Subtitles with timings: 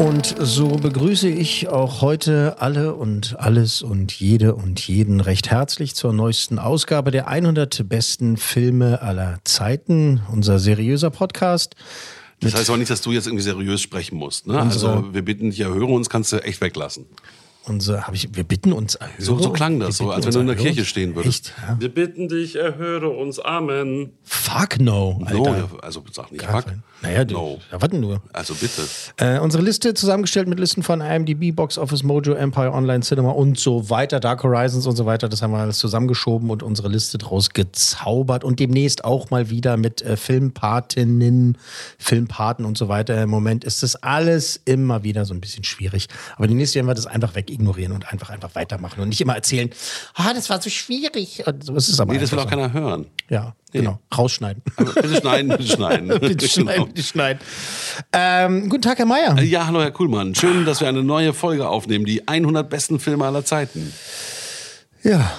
[0.00, 5.94] Und so begrüße ich auch heute alle und alles und jede und jeden recht herzlich
[5.94, 11.76] zur neuesten Ausgabe der 100 besten Filme aller Zeiten, unser seriöser Podcast.
[12.40, 14.46] Das heißt aber nicht, dass du jetzt irgendwie seriös sprechen musst.
[14.46, 14.58] Ne?
[14.58, 17.04] Also wir bitten dich, erhöre uns, kannst du echt weglassen.
[17.66, 19.18] Unser, hab ich, wir bitten uns Erhörung.
[19.24, 20.56] So, so klang das, so, als wenn du in der?
[20.56, 21.48] Kirche stehen würdest.
[21.58, 21.68] Echt?
[21.68, 21.76] Ja.
[21.78, 24.12] Wir bitten dich, erhöre uns, Amen.
[24.24, 25.38] Fuck no, Alter.
[25.38, 26.66] No, ja, also sag nicht Gar fuck.
[26.70, 27.58] kein- Naja, du, no.
[27.70, 28.22] ja, warte nur.
[28.32, 28.82] Also bitte.
[29.18, 33.58] Äh, unsere Liste zusammengestellt mit Listen von IMDb, Box Office Mojo, Empire Online Cinema und
[33.58, 35.28] so weiter, Dark Horizons und so weiter.
[35.28, 39.76] Das haben wir alles zusammengeschoben und unsere Liste draus gezaubert und demnächst auch mal wieder
[39.76, 41.58] mit äh, Filmpatinnen,
[41.98, 43.22] Filmpaten und so weiter.
[43.22, 46.08] Im Moment ist das alles immer wieder so ein bisschen schwierig.
[46.36, 49.70] Aber demnächst werden wir das einfach wegignorieren und einfach einfach weitermachen und nicht immer erzählen,
[50.14, 51.42] ah, das war so schwierig.
[51.46, 52.48] Und so ist es aber Nee, das will auch so.
[52.50, 53.06] keiner hören.
[53.28, 53.98] Ja, genau.
[54.16, 54.62] Rausschneiden.
[54.76, 56.08] Aber bitte schneiden, bitte schneiden.
[56.20, 57.40] bitte schneiden, bitte schneiden.
[58.12, 59.38] Ähm, guten Tag, Herr Meier.
[59.42, 60.34] Ja, hallo Herr Kuhlmann.
[60.34, 62.04] Schön, dass wir eine neue Folge aufnehmen.
[62.04, 63.92] Die 100 besten Filme aller Zeiten.
[65.02, 65.30] Ja,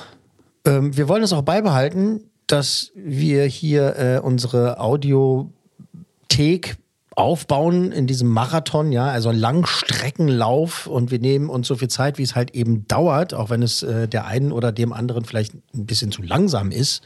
[0.65, 6.75] ähm, wir wollen es auch beibehalten, dass wir hier äh, unsere Audiothek
[7.21, 12.23] aufbauen in diesem Marathon, ja, also Langstreckenlauf und wir nehmen uns so viel Zeit, wie
[12.23, 15.85] es halt eben dauert, auch wenn es äh, der einen oder dem anderen vielleicht ein
[15.85, 17.03] bisschen zu langsam ist.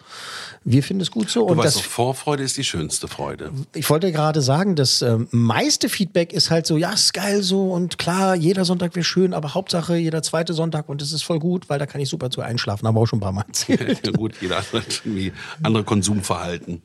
[0.64, 3.52] Wir finden es gut so Du und weißt das doch, Vorfreude ist die schönste Freude.
[3.74, 7.72] ich wollte gerade sagen, das ähm, meiste Feedback ist halt so, ja, ist geil so
[7.72, 11.40] und klar, jeder Sonntag wäre schön, aber Hauptsache jeder zweite Sonntag und es ist voll
[11.40, 13.46] gut, weil da kann ich super zu einschlafen, haben wir auch schon ein paar Mal
[13.48, 14.02] erzählt.
[14.06, 16.82] Ja, gut, jeder hat irgendwie andere Konsumverhalten.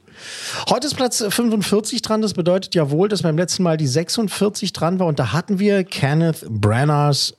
[0.68, 4.72] Heute ist Platz 45 dran, das bedeutet ja wohl, dass beim letzten Mal die 46
[4.72, 7.34] dran war und da hatten wir Kenneth Branaghs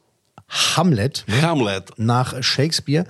[0.75, 1.91] Hamlet Hamlet.
[1.97, 3.05] nach Shakespeare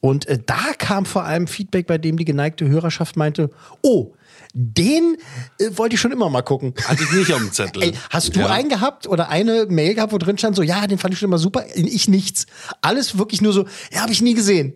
[0.00, 3.50] und äh, da kam vor allem Feedback, bei dem die geneigte Hörerschaft meinte,
[3.82, 4.12] oh,
[4.52, 5.16] den
[5.58, 6.74] äh, wollte ich schon immer mal gucken.
[6.84, 7.82] Hatte ich nicht auf dem Zettel.
[7.84, 8.46] Ey, hast du Ja.
[8.48, 11.28] einen gehabt oder eine Mail gehabt, wo drin stand so, ja, den fand ich schon
[11.28, 12.46] immer super, ich nichts.
[12.82, 14.72] Alles wirklich nur so, ja, habe ich nie gesehen.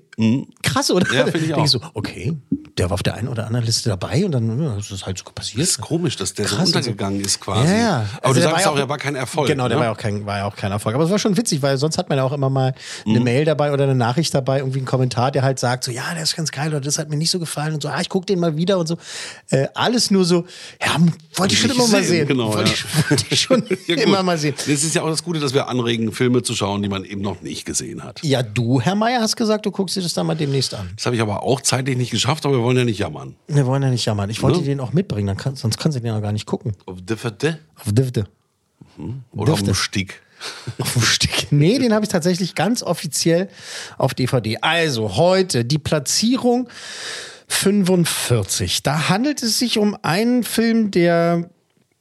[0.63, 1.09] Krass, oder?
[1.11, 1.15] Mhm.
[1.19, 1.67] Ja, finde ich auch.
[1.67, 2.37] so, okay,
[2.77, 5.17] der war auf der einen oder anderen Liste dabei und dann ja, ist das halt
[5.19, 5.63] so passiert.
[5.63, 7.73] Das ist komisch, dass der Krass, so also- untergegangen ist quasi.
[7.73, 7.97] Ja, ja.
[8.17, 9.47] Aber Also du der sagst ja auch, er war kein Erfolg.
[9.47, 9.81] Genau, der ne?
[9.81, 10.95] war ja auch kein, war ja auch kein Erfolg.
[10.97, 12.75] Aber es war schon witzig, weil sonst hat man ja auch immer mal
[13.07, 13.25] eine Mhm.
[13.25, 16.23] Mail dabei oder eine Nachricht dabei, irgendwie ein Kommentar, der halt sagt, so, ja, der
[16.25, 18.27] ist ganz geil oder das hat mir nicht so gefallen und so, ah, ich gucke
[18.27, 18.97] den mal wieder und so.
[19.51, 20.45] Äh, alles nur so,
[20.85, 20.97] ja,
[21.37, 22.27] wollte ich schon immer mal sehen, sehen.
[22.29, 22.77] genau, wollte, ja.
[22.77, 24.55] ich, wollte ich schon immer mal sehen.
[24.57, 27.21] Das ist ja auch das Gute, dass wir anregen, Filme zu schauen, die man eben
[27.21, 28.21] noch nicht gesehen hat.
[28.25, 30.91] Ja, du, Herr Meier, hast gesagt, du guckst dir das dann mal demnächst an.
[30.97, 33.37] Das habe ich aber auch zeitlich nicht geschafft, aber wollen ja nicht jammern.
[33.47, 34.29] Wir wollen ja nicht jammern.
[34.31, 34.65] Ich wollte Ne?
[34.65, 36.73] den auch mitbringen, dann kann, sonst kannst du den ja gar nicht gucken.
[36.87, 38.27] Auf DVD Auf Difte.
[39.33, 39.65] oder auf Dürfte.
[39.67, 40.21] dem Stick.
[40.79, 41.47] Auf dem Stick.
[41.53, 43.49] Nee, den habe ich tatsächlich ganz offiziell
[43.97, 44.59] auf DVD.
[44.61, 46.69] Also heute die Platzierung
[47.49, 48.83] 45.
[48.83, 51.49] Da handelt es sich um einen Film, der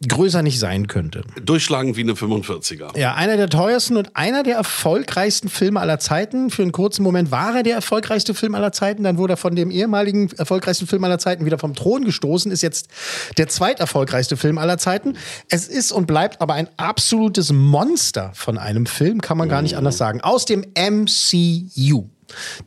[0.09, 1.21] größer nicht sein könnte.
[1.43, 2.97] Durchschlagen wie eine 45er.
[2.97, 6.49] Ja, einer der teuersten und einer der erfolgreichsten Filme aller Zeiten.
[6.49, 9.03] Für einen kurzen Moment war er der erfolgreichste Film aller Zeiten.
[9.03, 12.51] Dann wurde er von dem ehemaligen erfolgreichsten Film aller Zeiten wieder vom Thron gestoßen.
[12.51, 12.87] Ist jetzt
[13.37, 15.17] der zweiterfolgreichste Film aller Zeiten.
[15.49, 19.77] Es ist und bleibt aber ein absolutes Monster von einem Film, kann man gar nicht
[19.77, 20.21] anders sagen.
[20.21, 22.09] Aus dem MCU,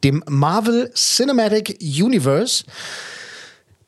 [0.04, 2.64] dem Marvel Cinematic Universe.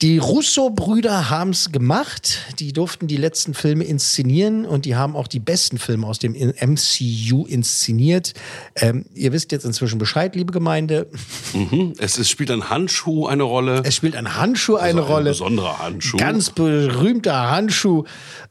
[0.01, 2.39] Die Russo-Brüder haben es gemacht.
[2.61, 6.35] Die durften die letzten Filme inszenieren und die haben auch die besten Filme aus dem
[6.35, 8.33] MCU inszeniert.
[8.77, 11.09] Ähm, ihr wisst jetzt inzwischen Bescheid, liebe Gemeinde.
[11.99, 13.83] Es ist, spielt ein Handschuh eine Rolle.
[13.85, 15.31] Es spielt ein Handschuh eine Also ein Rolle.
[15.31, 16.17] besonderer Handschuh.
[16.17, 18.05] Ganz berühmter Handschuh.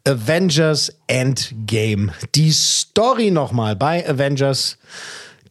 [0.06, 2.12] Avengers Endgame.
[2.36, 4.78] Die Story nochmal bei Avengers.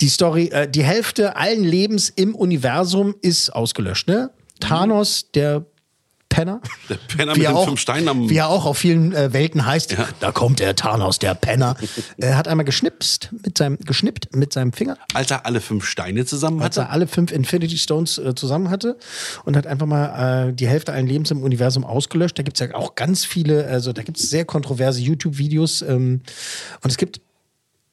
[0.02, 4.08] Die Story, äh, die Hälfte allen Lebens im Universum ist ausgelöscht.
[4.08, 4.28] Ne?
[4.60, 5.64] Thanos, der
[6.36, 6.60] Penner.
[6.90, 8.28] Der Penner mit den auch, fünf Steinen am.
[8.28, 9.92] Wie er auch auf vielen äh, Welten heißt.
[9.92, 10.06] Ja.
[10.20, 11.76] Da kommt der Thanos, der Penner.
[12.18, 16.26] er hat einmal geschnipst mit seinem, geschnippt mit seinem Finger, als er alle fünf Steine
[16.26, 16.88] zusammen als hatte.
[16.88, 18.98] er alle fünf Infinity Stones äh, zusammen hatte
[19.46, 22.38] und hat einfach mal äh, die Hälfte allen Lebens im Universum ausgelöscht.
[22.38, 26.20] Da gibt es ja auch ganz viele, also da gibt es sehr kontroverse YouTube-Videos ähm,
[26.82, 27.22] und es gibt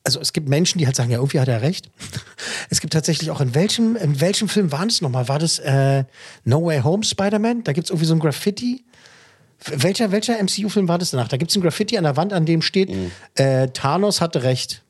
[0.04, 1.90] also es gibt Menschen, die halt sagen, ja, irgendwie hat er recht.
[2.70, 5.28] Es gibt tatsächlich auch, in welchem, in welchem Film war das nochmal?
[5.28, 6.06] War das äh,
[6.44, 7.64] No Way Home Spider-Man?
[7.64, 8.84] Da gibt es irgendwie so ein Graffiti.
[9.66, 11.28] Welcher, welcher MCU-Film war das danach?
[11.28, 13.12] Da gibt es ein Graffiti an der Wand, an dem steht, Mhm.
[13.36, 14.82] äh, Thanos hatte recht.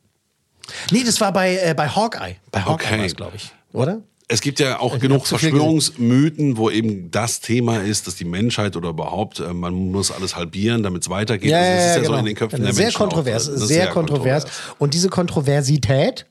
[0.92, 2.38] Nee, das war bei, äh, bei Hawkeye.
[2.52, 2.98] Bei Hawkeye Okay.
[3.00, 3.52] war es, glaube ich.
[3.74, 4.02] Oder?
[4.28, 8.76] Es gibt ja auch Ich genug Verschwörungsmythen, wo eben das Thema ist, dass die Menschheit
[8.76, 11.52] oder überhaupt, äh, man muss alles halbieren, damit es weitergeht.
[11.52, 12.20] Ja, Also das ja, ist ja ja, so genau.
[12.20, 12.98] in den Köpfen der sehr Menschen.
[12.98, 13.54] kontrovers, auch, ne?
[13.54, 14.46] Das ist sehr, kontrovers.
[14.80, 16.26] Und diese Kontroversität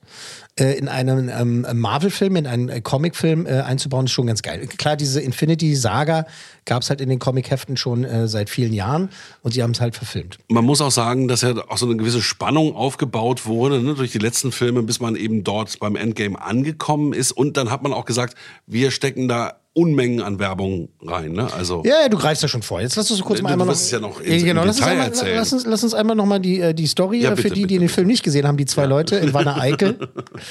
[0.59, 4.67] äh, in einem ähm, Marvel-Film, in einen äh, Comic-Film äh, einzubauen, ist schon ganz geil.
[4.77, 6.27] Klar, diese Infinity-Saga
[6.65, 9.09] gab es halt in den Comic-Heften schon äh, seit vielen Jahren
[9.41, 10.37] und sie haben es halt verfilmt.
[10.49, 14.11] Man muss auch sagen, dass ja auch so eine gewisse Spannung aufgebaut wurde ne, durch
[14.11, 17.31] die letzten Filme, bis man eben dort beim Endgame angekommen ist.
[17.31, 18.35] Und dann hat man auch gesagt,
[18.67, 21.31] wir stecken da Unmengen an Werbung rein.
[21.31, 21.51] Ne?
[21.51, 22.79] Also Ja, ja, du greifst ja schon vor.
[22.79, 23.91] Jetzt lass uns kurz mal du einmal noch.
[23.91, 26.73] ja Ja, im genau, lass uns, einmal, lass, uns, lass uns einmal nochmal die, äh,
[26.75, 27.93] die Story Ja, äh, für bitte, die, die bitte, den bitte.
[27.93, 29.97] Film nicht gesehen haben, die zwei Leute in Wanne Eickel.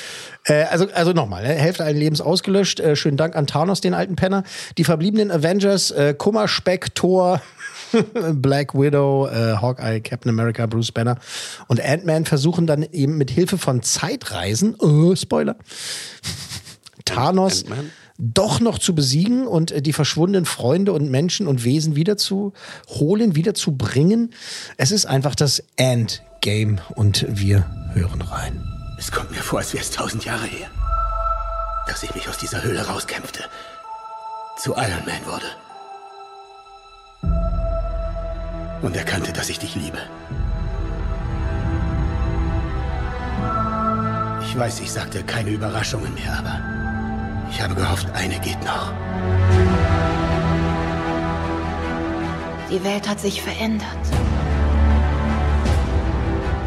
[0.47, 1.51] äh, also, also nochmal, ne?
[1.51, 2.81] Hälfte allen Lebens ausgelöscht.
[2.81, 4.43] Äh, schönen Dank an Thanos, den alten Penner.
[4.77, 7.41] Die verbliebenen Avengers, äh, Kummer, Speck, Thor.
[8.33, 11.19] Black Widow, äh, Hawkeye, Captain America, Bruce Banner
[11.69, 15.57] und Ant-Man versuchen dann eben mit Hilfe von Zeitreisen, äh, Spoiler,
[17.05, 17.91] Thanos Ant-Man?
[18.23, 22.53] Doch noch zu besiegen und äh, die verschwundenen Freunde und Menschen und Wesen wieder zu
[22.89, 24.33] holen, wieder zu bringen.
[24.77, 28.63] Es ist einfach das Endgame und wir hören rein.
[28.97, 30.69] Es kommt mir vor, als wäre es tausend Jahre her,
[31.89, 33.43] dass ich mich aus dieser Höhle rauskämpfte,
[34.57, 35.47] zu Iron Man wurde.
[38.83, 39.99] Und erkannte, dass ich dich liebe.
[44.47, 46.82] Ich weiß, ich sagte keine Überraschungen mehr, aber
[47.53, 48.93] ich habe gehofft, eine geht noch.
[52.71, 53.87] Die Welt hat sich verändert.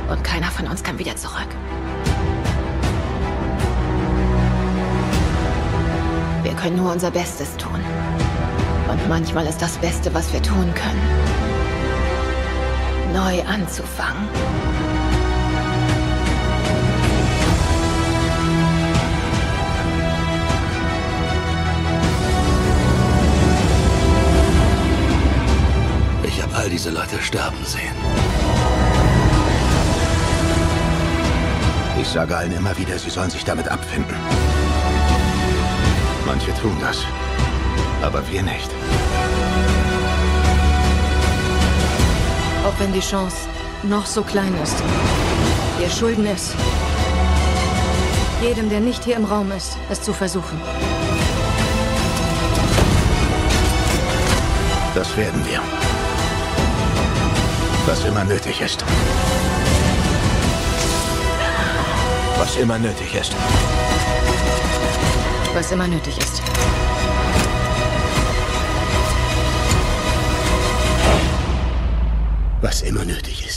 [0.10, 1.48] Und keiner von uns kann wieder zurück.
[6.44, 7.84] Wir können nur unser Bestes tun.
[8.88, 11.02] Und manchmal ist das Beste, was wir tun können,
[13.12, 14.30] neu anzufangen.
[26.66, 27.96] All diese Leute sterben sehen.
[32.02, 34.16] Ich sage allen immer wieder, sie sollen sich damit abfinden.
[36.26, 37.06] Manche tun das,
[38.02, 38.72] aber wir nicht.
[42.66, 43.38] Auch wenn die Chance
[43.84, 44.78] noch so klein ist.
[45.78, 46.54] Wir schulden es.
[48.42, 50.60] Jedem, der nicht hier im Raum ist, es zu versuchen.
[54.96, 55.85] Das werden wir.
[57.88, 58.84] Was immer nötig ist.
[62.38, 63.36] Was immer nötig ist.
[65.54, 66.42] Was immer nötig ist.
[72.62, 73.55] Was immer nötig ist.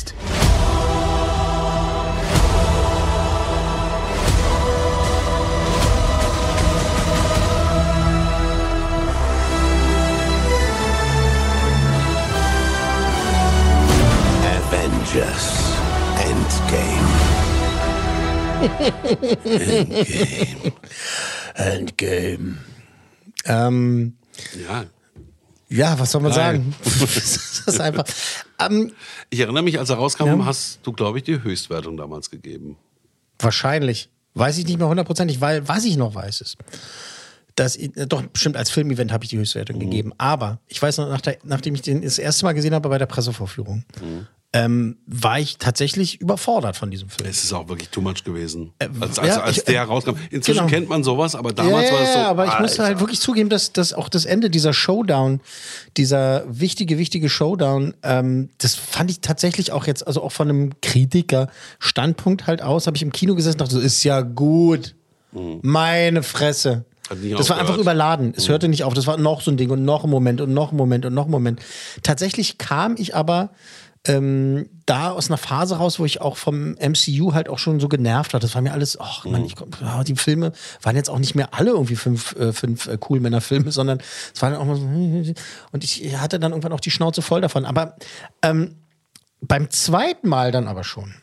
[19.45, 20.05] Endgame.
[21.55, 22.59] Endgame.
[23.45, 24.17] Ähm,
[24.69, 24.85] ja.
[25.69, 26.57] ja, was soll man Geil.
[26.57, 26.75] sagen?
[26.85, 28.05] das ist einfach.
[28.59, 28.93] Ähm,
[29.31, 30.45] Ich erinnere mich, als er rauskam, Ja.
[30.45, 32.77] hast du, glaube ich, die Höchstwertung damals gegeben.
[33.39, 34.11] Wahrscheinlich.
[34.35, 36.59] Weiß ich nicht mehr hundertprozentig, weil was ich noch weiß ist,
[37.57, 40.13] dass doch bestimmt als Filmevent habe ich die Höchstwertung gegeben.
[40.19, 42.99] Aber ich weiß noch, nach der, nachdem ich den das erste Mal gesehen habe bei
[42.99, 43.85] der Pressevorführung,
[44.55, 47.29] ähm, war ich tatsächlich überfordert von diesem Film.
[47.29, 48.73] Es ist auch wirklich too much gewesen.
[48.79, 50.13] Als, als, ja, als ich- der rauskam.
[50.31, 50.71] Inzwischen genau.
[50.71, 52.19] kennt man sowas, aber damals ja, war es so.
[52.19, 52.85] ja, aber ich muss Alter.
[52.85, 55.41] halt wirklich zugeben, dass, dass auch das Ende dieser Showdown,
[55.99, 60.73] dieser wichtige, wichtige Showdown, ähm, das fand ich tatsächlich auch jetzt, also auch von einem
[60.81, 64.95] Kritiker-Standpunkt halt aus, habe ich im Kino gesessen und dachte so, ist ja gut.
[65.33, 66.77] Meine Fresse.
[66.77, 67.11] Mhm.
[67.11, 67.75] Hat nicht Das war einfach.
[67.77, 67.81] Mhm.
[67.83, 68.33] überladen.
[68.37, 68.93] Es hörte nicht auf.
[68.95, 71.15] Das war noch so ein Ding und noch ein Moment und noch ein Moment und
[71.15, 71.61] noch ein Moment.
[72.03, 73.51] Tatsächlich kam ich aber
[74.07, 77.89] ähm, da aus einer Phase raus, wo ich auch vom MCU halt auch schon so
[77.89, 78.41] genervt war.
[78.41, 80.53] Das war mir alles, ach man, ich, ja, die Filme
[80.83, 84.01] waren jetzt auch nicht mehr alle irgendwie fünf, äh, fünf äh, cool Männer-Filme, sondern
[84.35, 84.83] es waren auch mal so,
[85.73, 87.65] und ich hatte dann irgendwann auch die Schnauze voll davon.
[87.65, 87.97] Aber
[88.43, 88.77] ähm,
[89.41, 91.15] beim zweiten Mal dann aber schon.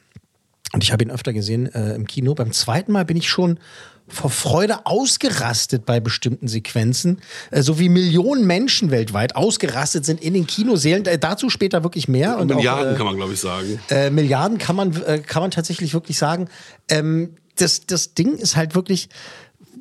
[0.73, 2.35] Und ich habe ihn öfter gesehen äh, im Kino.
[2.35, 3.59] Beim zweiten Mal bin ich schon
[4.07, 7.21] vor Freude ausgerastet bei bestimmten Sequenzen,
[7.51, 11.05] äh, so wie Millionen Menschen weltweit ausgerastet sind in den Kinosälen.
[11.05, 12.37] Äh, dazu später wirklich mehr.
[12.37, 13.79] Und Milliarden auch, äh, kann man, glaube ich, sagen.
[13.89, 16.47] äh, Milliarden kann man, äh, kann man tatsächlich wirklich sagen.
[16.89, 19.09] Ähm, das, das Ding ist halt wirklich.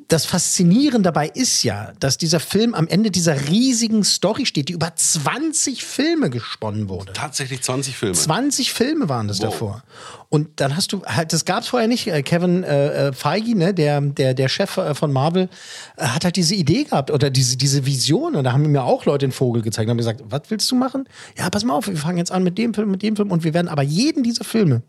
[0.07, 4.73] Das Faszinierende dabei ist ja, dass dieser Film am Ende dieser riesigen Story steht, die
[4.73, 7.13] über 20 Filme gesponnen wurde.
[7.13, 8.13] Tatsächlich 20 Filme.
[8.13, 9.45] 20 Filme waren das Wow.
[9.49, 9.83] davor.
[10.29, 12.07] Und dann hast du halt, das gab es vorher nicht.
[12.07, 15.49] Äh, Kevin äh, äh, Feige, ne, der, der, der Chef äh, von Marvel,
[15.97, 18.35] hat halt diese Idee gehabt oder diese, diese Vision.
[18.35, 20.75] Und da haben mir auch Leute den Vogel gezeigt und haben gesagt, was willst du
[20.75, 21.07] machen?
[21.37, 23.43] Ja, pass mal auf, wir fangen jetzt an mit dem Film, mit dem Film und
[23.43, 24.81] wir werden aber jeden dieser Filme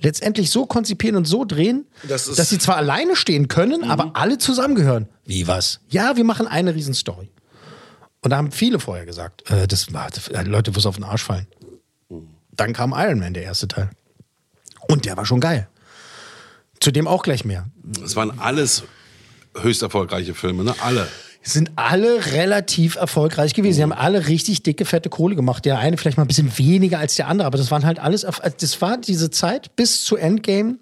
[0.00, 4.38] letztendlich so konzipieren und so drehen, Das dass sie zwar alleine stehen können, aber alle
[4.38, 5.08] zusammengehören.
[5.24, 5.80] Wie was?
[5.88, 7.28] Ja, wir machen eine Riesenstory.
[8.20, 11.04] Und da haben viele vorher gesagt, äh, das war, äh, Leute, wo es auf den
[11.04, 11.46] Arsch fallen.
[12.52, 13.90] Dann kam Iron Man, der erste Teil.
[14.88, 15.68] Und der war schon geil.
[16.80, 17.66] Zudem auch gleich mehr.
[18.04, 18.82] Es waren alles
[19.56, 20.74] höchst erfolgreiche Filme, ne?
[20.80, 21.08] Alle.
[21.48, 23.76] Sind alle relativ erfolgreich gewesen.
[23.76, 25.64] Sie haben alle richtig dicke, fette Kohle gemacht.
[25.64, 28.26] Der eine vielleicht mal ein bisschen weniger als der andere, aber das waren halt alles.
[28.60, 30.76] Das war diese Zeit bis zu Endgame.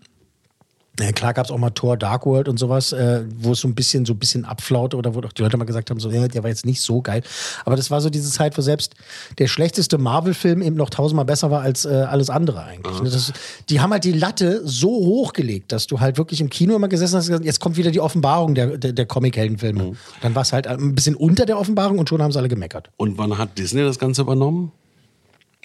[0.99, 3.69] Ja, klar gab es auch mal Thor Dark World und sowas, äh, wo es so
[3.69, 6.11] ein bisschen so ein bisschen abflaute oder wo doch die Leute mal gesagt haben, so,
[6.11, 7.23] ja, der war jetzt nicht so geil.
[7.65, 8.95] Aber das war so diese Zeit, wo selbst
[9.39, 13.03] der schlechteste Marvel-Film eben noch tausendmal besser war als äh, alles andere eigentlich.
[13.03, 13.33] Ne, Das,
[13.69, 17.17] die haben halt die Latte so hochgelegt, dass du halt wirklich im Kino immer gesessen
[17.17, 19.93] hast und gesagt, jetzt kommt wieder die Offenbarung der, der, der Comic-Heldenfilme.
[20.23, 22.91] Dann war es halt ein bisschen unter der Offenbarung und schon haben sie alle gemeckert.
[22.97, 24.73] Und wann hat Disney das Ganze übernommen?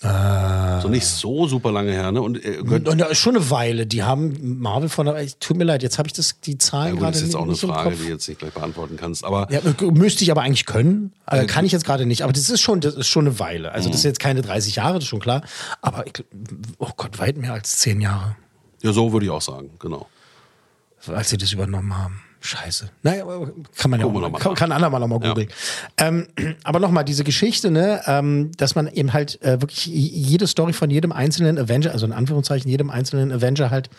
[0.03, 0.81] Äh.
[0.81, 2.23] so nicht so super lange her, ne?
[2.23, 3.85] Und, äh, Und schon eine Weile.
[3.85, 5.21] Die haben Marvel von der.
[5.21, 7.27] ich- Tut mir leid, jetzt habe ich das, die ja, Zahlen gut, gerade das ist
[7.27, 9.23] jetzt auch eine Frage, die du jetzt nicht gleich beantworten kannst.
[9.23, 11.13] Aber Ja, äh, müsste ich aber eigentlich können.
[11.27, 12.23] Äh, kann ich jetzt gerade nicht.
[12.23, 13.71] Aber das ist schon, das ist schon eine Weile.
[13.73, 15.43] Also das ist jetzt keine 30 Jahre, das ist schon klar.
[15.81, 16.13] Aber ich,
[16.79, 18.35] oh Gott, weit mehr als 10 Jahre,
[18.81, 20.07] ja, so würde ich auch sagen, genau.
[21.07, 22.21] als sie das übernommen haben.
[22.43, 22.89] Scheiße.
[23.03, 23.23] Naja,
[23.77, 25.29] kann man ja auch Gucken mal, kann, kann andermal noch mal Ja.
[25.29, 25.49] googeln.
[25.97, 26.27] Ähm,
[26.63, 30.89] aber nochmal, diese Geschichte, ne, ähm, dass man eben halt äh, wirklich jede Story von
[30.89, 33.89] jedem einzelnen Avenger, also in Anführungszeichen jedem einzelnen Avenger halt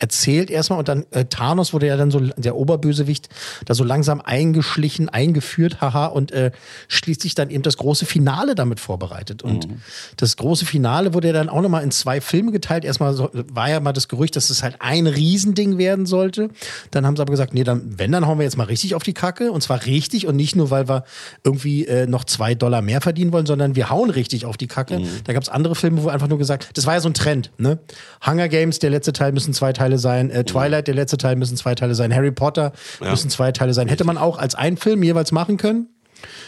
[0.00, 3.28] erzählt erstmal und dann äh, Thanos wurde ja dann so der Oberbösewicht
[3.66, 6.50] da so langsam eingeschlichen, eingeführt, haha, und äh,
[6.88, 9.42] schließlich dann eben das große Finale damit vorbereitet.
[9.44, 9.68] Und
[10.16, 12.84] das große Finale wurde ja dann auch nochmal in zwei Filme geteilt.
[12.84, 16.48] Erstmal so, war ja mal das Gerücht, dass es halt ein Riesending werden sollte.
[16.90, 19.02] Dann haben sie aber gesagt, nee, dann, wenn, dann hauen wir jetzt mal richtig auf
[19.02, 19.52] die Kacke.
[19.52, 21.04] Und zwar richtig und nicht nur, weil wir
[21.44, 25.00] irgendwie äh, noch zwei Dollar mehr verdienen wollen, sondern wir hauen richtig auf die Kacke.
[25.24, 27.50] Da gab es andere Filme, wo einfach nur gesagt, das war ja so ein Trend,
[27.58, 27.78] ne?
[28.26, 31.56] Hunger Games, der letzte Teil müssen zwei Teile sein, äh, Twilight, der letzte Teil müssen
[31.56, 32.72] zwei Teile sein, Harry Potter
[33.10, 33.88] müssen zwei Teile sein.
[33.88, 35.88] Hätte man auch als einen Film jeweils machen können.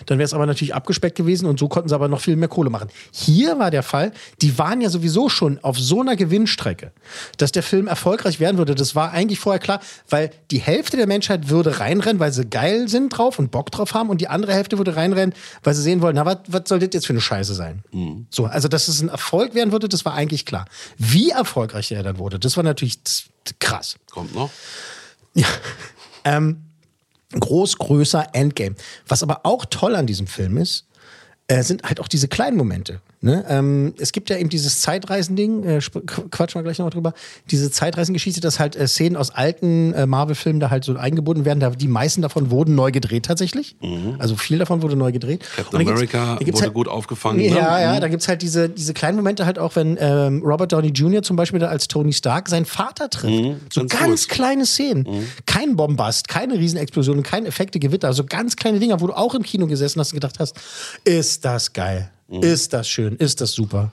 [0.07, 2.49] Dann wäre es aber natürlich abgespeckt gewesen und so konnten sie aber noch viel mehr
[2.49, 2.88] Kohle machen.
[3.12, 4.12] Hier war der Fall,
[4.43, 6.93] die waren ja sowieso schon auf so einer Gewinnstrecke,
[7.38, 8.75] dass der Film erfolgreich werden würde.
[8.75, 12.88] Das war eigentlich vorher klar, weil die Hälfte der Menschheit würde reinrennen, weil sie geil
[12.88, 16.02] sind drauf und Bock drauf haben und die andere Hälfte würde reinrennen, weil sie sehen
[16.02, 17.83] wollen, na, was soll das jetzt für eine Scheiße sein?
[18.31, 20.66] So, also dass es ein Erfolg werden würde, das war eigentlich klar.
[20.99, 22.99] Wie erfolgreich er dann wurde, das war natürlich
[23.59, 23.97] krass.
[24.11, 24.50] Kommt noch.
[26.25, 26.62] Ähm,
[27.41, 28.76] groß, größer, Endgame.
[29.09, 30.87] Was aber auch toll an diesem Film ist,
[31.49, 33.00] äh, sind halt auch diese kleinen Momente.
[33.25, 33.43] Ne?
[33.49, 35.81] Ähm, es gibt ja eben dieses Zeitreisending, äh,
[36.31, 37.14] quatschen wir gleich noch drüber,
[37.50, 41.59] diese Zeitreisengeschichte, dass halt äh, Szenen aus alten äh, Marvel-Filmen da halt so eingebunden werden.
[41.59, 43.76] Da, die meisten davon wurden neu gedreht tatsächlich.
[44.19, 45.40] Also viel davon wurde neu gedreht.
[45.43, 45.57] Mhm.
[45.57, 47.38] Captain gibt's- America da gibt's wurde halt- gut aufgefangen.
[47.38, 47.47] ne?
[47.49, 48.00] ja, ja, Mhm.
[48.02, 51.23] da gibt's halt diese, diese kleinen Momente halt auch, wenn ähm, Robert Downey Jr.
[51.23, 53.35] zum Beispiel da als Tony Stark seinen Vater trifft.
[53.73, 54.35] so Mhm, ganz ganz, gut.
[54.37, 55.09] kleine Szenen.
[55.47, 58.12] Kein Bombast, keine Riesenexplosionen, keine Effekte, Gewitter.
[58.12, 60.57] So ganz kleine Dinger, wo du auch im Kino gesessen hast und gedacht hast,
[61.04, 62.43] ist das geil, Mhm.
[62.43, 63.93] ist das schön, ist das super.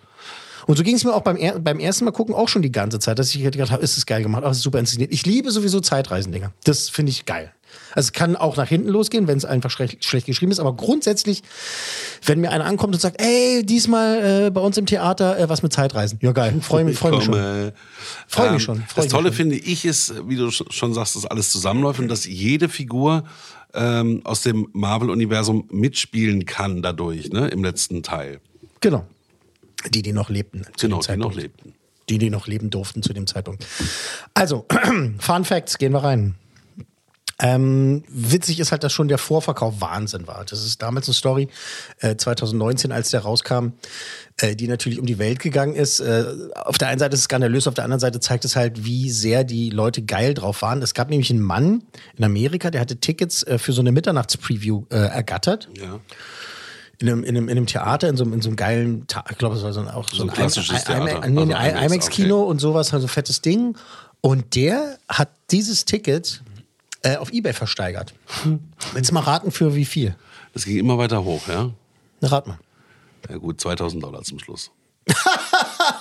[0.67, 2.71] Und so ging es mir auch beim, er beim ersten Mal gucken auch schon die
[2.71, 5.11] ganze Zeit, dass ich gedacht habe, ist das geil gemacht, auch super inszeniert.
[5.11, 6.51] Ich liebe sowieso Zeitreisendinger.
[6.63, 7.51] Das finde ich geil.
[7.95, 10.73] Also es kann auch nach hinten losgehen, wenn es einfach schlecht, schlecht geschrieben ist, aber
[10.75, 11.41] grundsätzlich,
[12.25, 15.63] wenn mir einer ankommt und sagt, ey, diesmal äh, bei uns im Theater äh, was
[15.63, 16.19] mit Zeitreisen.
[16.21, 17.33] Ja geil, freue mich, freu mich schon.
[17.33, 17.73] komme.
[18.27, 19.35] Freu mich schon, freu Ähm, das mich Tolle schon.
[19.35, 23.23] finde ich ist, wie du sch- schon sagst, dass alles zusammenläuft und dass jede Figur
[23.73, 28.39] ähm, aus dem Marvel-Universum mitspielen kann dadurch, ne, im letzten Teil.
[28.79, 29.05] Genau.
[29.89, 30.63] Die, die noch lebten.
[30.75, 31.73] zu Genau, dem die noch lebten.
[32.09, 33.65] Die, die noch leben durften zu dem Zeitpunkt.
[34.33, 34.65] Also,
[35.19, 36.35] Fun Facts, gehen wir rein.
[37.43, 40.45] Ähm, witzig ist halt, dass schon der Vorverkauf Wahnsinn war.
[40.45, 41.47] Das ist damals eine Story,
[41.99, 43.69] äh, 2019, als der rauskam,
[44.37, 45.99] äh, die natürlich um die Welt gegangen ist.
[46.01, 46.23] Äh,
[46.55, 49.09] auf der einen Seite ist es skandalös, auf der anderen Seite zeigt es halt, wie
[49.09, 50.81] sehr die Leute geil drauf waren.
[50.83, 51.83] Es gab nämlich einen Mann
[52.15, 55.67] in Amerika, der hatte Tickets äh, für so eine Mitternachtspreview äh, ergattert.
[55.81, 55.99] Ja.
[56.99, 59.23] In einem, in, einem, in einem Theater, in so, einem- in so einem geilen, Ta
[59.31, 61.27] ich glaube, es war so ein, auch so, So ein ein klassisches I- Theater.
[61.27, 63.75] Nee, Also IMAX-Kino und sowas, also fettes Ding.
[64.21, 66.43] Und der hat dieses Ticket
[67.03, 68.13] äh, auf Ebay versteigert.
[68.93, 70.15] Willst du mal raten, für wie viel?
[70.53, 71.71] Das ging immer weiter hoch, ja?
[72.21, 72.59] Rat mal.
[73.29, 74.71] Ja gut, 2000 Dollar zum Schluss.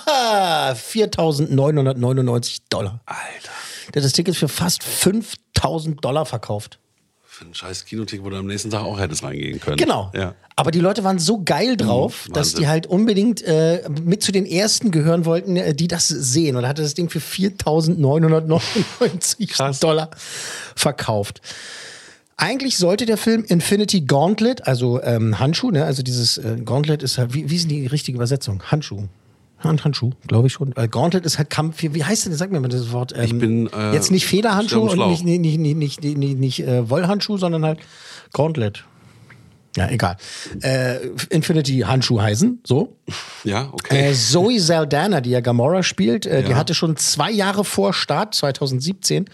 [0.05, 3.01] Ah, 4.999 Dollar.
[3.05, 3.51] Alter.
[3.93, 6.79] Der hat das Ticket für fast 5.000 Dollar verkauft.
[7.41, 9.77] Für ein scheiß Kinotick, wo du am nächsten Tag auch hättest reingehen können.
[9.77, 10.11] Genau.
[10.13, 10.35] Ja.
[10.55, 14.31] Aber die Leute waren so geil drauf, Mhm, dass die halt unbedingt äh, mit zu
[14.31, 16.55] den ersten gehören wollten, äh, die das sehen.
[16.55, 20.11] Und hatte das Ding für 4.999 Dollar
[20.75, 21.41] verkauft.
[22.37, 25.83] Eigentlich sollte der Film Infinity Gauntlet, also ähm, Handschuh, ne?
[25.83, 28.61] also dieses äh, Gauntlet ist halt, wie, wie ist denn die richtige Übersetzung?
[28.69, 29.07] Handschuh.
[29.63, 30.71] Hand, Handschuh, glaube ich schon.
[30.75, 31.81] Weil Gauntlet ist halt Kampf.
[31.81, 33.13] Wie, heißt denn, sag mir mal das Wort.
[33.15, 36.39] Ähm, Ich bin, äh, jetzt nicht Federhandschuh und nicht, nicht, nicht, nicht, nicht, nicht, nicht,
[36.39, 37.79] nicht äh, Wollhandschuh, sondern halt
[38.33, 38.83] Gauntlet.
[39.77, 40.17] Ja, egal.
[40.61, 40.97] Äh,
[41.29, 42.97] Infinity Handschuh heißen, so.
[43.45, 44.09] Ja, okay.
[44.09, 46.57] Äh, Zoe Saldana, die ja Gamora spielt, äh, die Ja.
[46.57, 49.25] hatte schon zwei Jahre vor Start, 2017,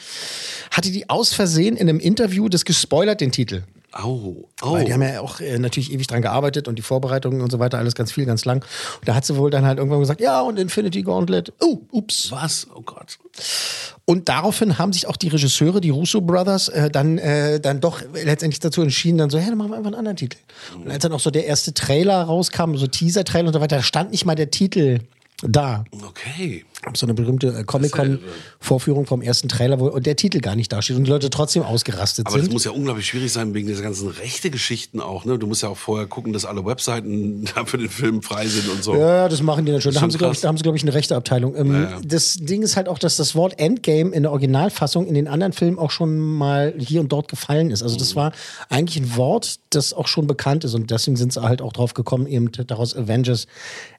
[0.69, 3.63] hatte die aus Versehen in einem Interview das gespoilert, den Titel.
[3.99, 4.73] Au, au.
[4.73, 7.57] Weil die haben ja auch äh, natürlich ewig dran gearbeitet und die Vorbereitungen und so
[7.57, 8.63] weiter, alles ganz viel, ganz lang.
[8.99, 11.51] Und da hat sie wohl dann halt irgendwann gesagt, ja, und Infinity Gauntlet.
[11.61, 12.31] Oh, ups.
[12.31, 12.67] Was?
[12.75, 13.17] Oh Gott.
[14.05, 18.01] Und daraufhin haben sich auch die Regisseure, die Russo Brothers, äh, dann, äh, dann doch
[18.13, 20.37] letztendlich dazu entschieden, dann so, hey, dann machen wir einfach einen anderen Titel.
[20.75, 23.83] Und als dann auch so der erste Trailer rauskam, so Teaser-Trailer und so weiter, da
[23.83, 24.99] stand nicht mal der Titel
[25.43, 25.83] da.
[26.07, 26.65] Okay.
[26.95, 31.03] So eine berühmte äh, Comic-Con-Vorführung vom ersten Trailer, wo der Titel gar nicht dasteht und
[31.03, 32.53] die Leute trotzdem ausgerastet Aber das sind.
[32.53, 35.25] muss ja unglaublich schwierig sein wegen dieser ganzen rechte Geschichten auch.
[35.25, 35.37] Ne?
[35.37, 38.69] Du musst ja auch vorher gucken, dass alle Webseiten da für den Film frei sind
[38.69, 38.95] und so.
[38.95, 39.93] Ja, das machen die dann schon.
[39.93, 41.55] Da haben sie, glaube ich, da haben sie, glaube ich, eine rechte Abteilung.
[41.55, 41.99] Ähm, Ja, ja.
[42.03, 45.53] Das Ding ist halt auch, dass das Wort Endgame in der Originalfassung in den anderen
[45.53, 47.83] Filmen auch schon mal hier und dort gefallen ist.
[47.83, 47.99] Also Mhm.
[47.99, 48.31] das war
[48.69, 51.93] eigentlich ein Wort, das auch schon bekannt ist und deswegen sind sie halt auch drauf
[51.93, 53.47] gekommen, eben daraus Avengers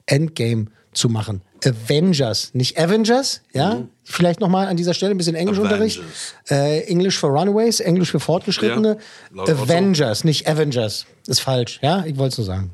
[0.05, 1.41] Endgame zu machen.
[1.65, 3.83] Avengers, nicht Avengers, ja?
[4.03, 5.99] Vielleicht nochmal an dieser Stelle ein bisschen Englischunterricht.
[5.99, 6.05] Mhm.
[6.49, 6.85] Avengers.
[6.85, 8.97] Äh, Englisch für Runaways, Englisch für Fortgeschrittene.
[8.97, 9.63] Ja, laut Otto.
[9.63, 11.05] Avengers, nicht Avengers.
[11.27, 12.05] Ist falsch, ja?
[12.05, 12.71] Ich wollte es nur sagen.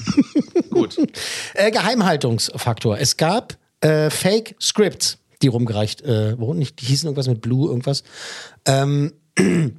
[0.70, 0.96] Gut.
[1.54, 2.98] Äh, Geheimhaltungsfaktor.
[2.98, 6.58] Es gab äh, Fake Scripts, die rumgereicht äh, wurden.
[6.58, 8.02] Nicht- Die hießen irgendwas mit Blue, irgendwas.
[8.66, 9.12] Ähm,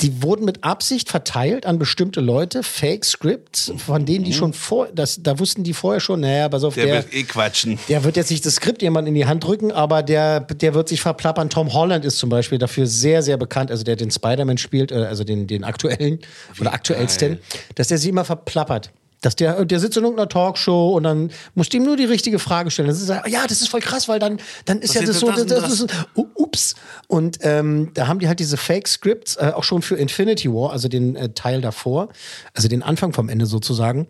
[0.00, 2.62] die wurden mit Absicht verteilt an bestimmte Leute.
[2.62, 6.64] Fake Scripts, von denen die schon vor, das, da wussten die vorher schon, naja, pass
[6.64, 7.78] auf, Der, der, wird eh quatschen.
[7.88, 10.88] der wird jetzt nicht das Skript jemand in die Hand drücken, aber der, der wird
[10.88, 11.50] sich verplappern.
[11.50, 14.96] Tom Holland ist zum Beispiel dafür sehr, sehr bekannt, also der den Spider-Man spielt, äh,
[14.96, 16.18] also den, den aktuellen
[16.60, 17.38] oder aktuellsten,
[17.74, 18.90] dass der sich immer verplappert.
[19.22, 22.38] Dass der, der sitzt in irgendeiner Talkshow und dann musst du ihm nur die richtige
[22.38, 22.88] Frage stellen.
[22.88, 25.30] Das ist, ja, das ist voll krass, weil dann, dann ist ja Passiert das so,
[25.30, 26.74] das das, ist, ups.
[27.06, 30.88] Und ähm, da haben die halt diese Fake-Scripts äh, auch schon für Infinity War, also
[30.88, 32.08] den äh, Teil davor,
[32.54, 34.06] also den Anfang vom Ende sozusagen,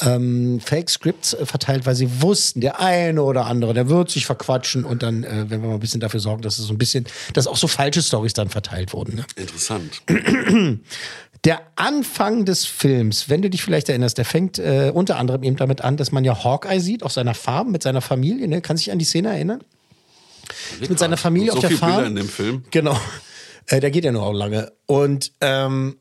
[0.00, 4.84] ähm, Fake-Scripts äh, verteilt, weil sie wussten, der eine oder andere, der wird sich verquatschen
[4.84, 7.06] und dann, äh, wenn wir mal ein bisschen dafür sorgen, dass es so ein bisschen,
[7.32, 9.16] dass auch so falsche Stories dann verteilt wurden.
[9.16, 9.24] Ne?
[9.36, 10.02] Interessant.
[11.44, 15.56] Der Anfang des Films, wenn du dich vielleicht erinnerst, der fängt äh, unter anderem eben
[15.56, 18.48] damit an, dass man ja Hawkeye sieht auf seiner Farm mit seiner Familie.
[18.48, 18.62] Ne?
[18.62, 19.62] Kannst du dich an die Szene erinnern?
[20.80, 21.92] Mit seiner Familie so auf der Farm.
[21.92, 22.64] Bilder in dem Film.
[22.70, 22.98] Genau.
[23.66, 24.72] Äh, der geht ja nur auch lange.
[24.86, 25.96] Und ähm,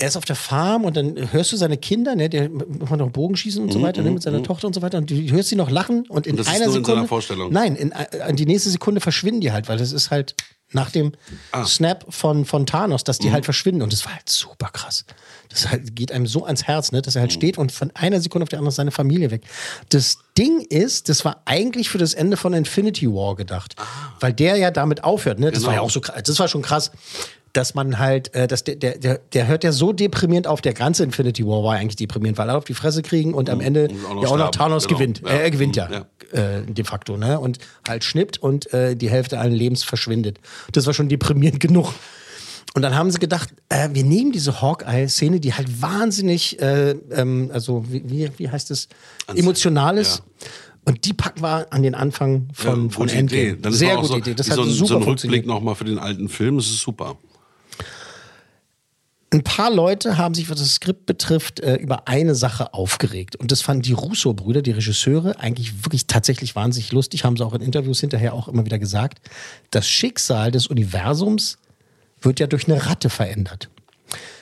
[0.00, 3.10] er ist auf der Farm und dann hörst du seine Kinder, ne, der macht noch
[3.10, 4.98] Bogenschießen und so weiter, ne, mit seiner Tochter und so weiter.
[4.98, 6.96] Und du hörst sie noch lachen und in Und das ist einer nur in Sekunde.
[7.00, 7.52] seiner Vorstellung?
[7.52, 10.34] Nein, in, äh, die nächste Sekunde verschwinden die halt, weil das ist halt
[10.72, 11.12] nach dem
[11.50, 11.64] Ah.
[11.64, 13.32] Snap von, von Thanos, dass die Mhm.
[13.32, 13.82] halt verschwinden.
[13.82, 15.04] Und das war halt super krass.
[15.48, 17.18] Das halt, geht einem so ans Herz, ne, dass Mhm.
[17.18, 19.42] er halt steht und von einer Sekunde auf die andere ist seine Familie weg.
[19.88, 23.74] Das Ding ist, das war eigentlich für das Ende von Infinity War gedacht.
[24.20, 25.40] Weil der ja damit aufhört.
[25.40, 25.50] Ne?
[25.50, 25.58] Das Ah.
[25.58, 25.66] Genau.
[25.68, 26.22] war ja auch so krass.
[26.24, 26.92] Das war schon krass
[27.52, 31.02] dass man halt, äh, dass der, der, der, hört ja so deprimierend auf, der ganze
[31.04, 34.04] Infinity War war eigentlich deprimierend, weil alle auf die Fresse kriegen und am Ende Und
[34.06, 34.50] auch noch ja auch noch.
[34.50, 34.98] Thanos Genau.
[34.98, 35.22] gewinnt.
[35.24, 35.28] Ja.
[35.30, 35.82] Äh, er gewinnt Mhm.
[35.92, 37.40] ja, Äh, de facto, ne?
[37.40, 37.58] Und
[37.88, 40.38] halt schnippt und äh, die Hälfte allen Lebens verschwindet.
[40.72, 41.92] Das war schon deprimierend genug.
[42.74, 47.50] Und dann haben sie gedacht, äh, wir nehmen diese Hawkeye-Szene, die halt wahnsinnig, äh, ähm,
[47.52, 48.86] also wie, wie, wie heißt es,
[49.34, 50.22] emotional ist.
[50.84, 53.42] Und die packen wir an den Anfang von, ja, von gute Endgame.
[53.42, 53.56] Idee.
[53.60, 54.34] Dann Sehr gute so, Idee.
[54.34, 55.02] Das hat so ein, super so ein.
[55.02, 56.56] Rückblick nochmal für den alten Film.
[56.56, 57.16] Das ist super.
[59.32, 63.36] Ein paar Leute haben sich, was das Skript betrifft, äh, über eine Sache aufgeregt.
[63.36, 67.54] Und das fanden die Russo-Brüder, die Regisseure, eigentlich wirklich tatsächlich wahnsinnig lustig, haben sie auch
[67.54, 69.20] in Interviews hinterher auch immer wieder gesagt.
[69.70, 71.58] Das Schicksal des Universums
[72.20, 73.70] wird ja durch eine Ratte verändert.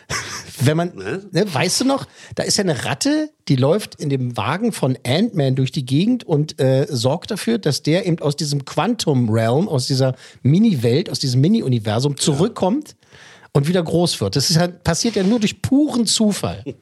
[0.60, 4.38] Wenn man, ne, weißt du noch, da ist ja eine Ratte, die läuft in dem
[4.38, 8.64] Wagen von Ant-Man durch die Gegend und äh, sorgt dafür, dass der eben aus diesem
[8.64, 12.96] Quantum Realm, aus dieser Mini-Welt, aus diesem Mini-Universum zurückkommt
[13.58, 14.36] und wieder groß wird.
[14.36, 16.64] Das ist halt, passiert ja nur durch puren Zufall.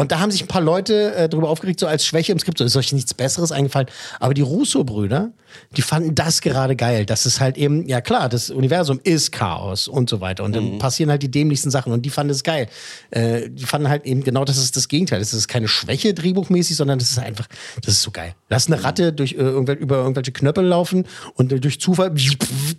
[0.00, 2.56] Und da haben sich ein paar Leute äh, darüber aufgeregt, so als Schwäche im Skript,
[2.56, 3.88] so ist euch nichts Besseres eingefallen.
[4.18, 5.30] Aber die Russo-Brüder,
[5.76, 7.04] die fanden das gerade geil.
[7.04, 10.44] Das ist halt eben, ja klar, das Universum ist Chaos und so weiter.
[10.44, 12.68] Und dann passieren halt die dämlichsten Sachen und die fanden es geil.
[13.10, 15.18] Äh, die fanden halt eben genau, das ist das Gegenteil.
[15.18, 17.46] Das ist keine Schwäche drehbuchmäßig, sondern das ist einfach,
[17.82, 18.34] das ist so geil.
[18.48, 22.14] Lass eine Ratte durch, äh, irgendwel über irgendwelche Knöpfe laufen und durch Zufall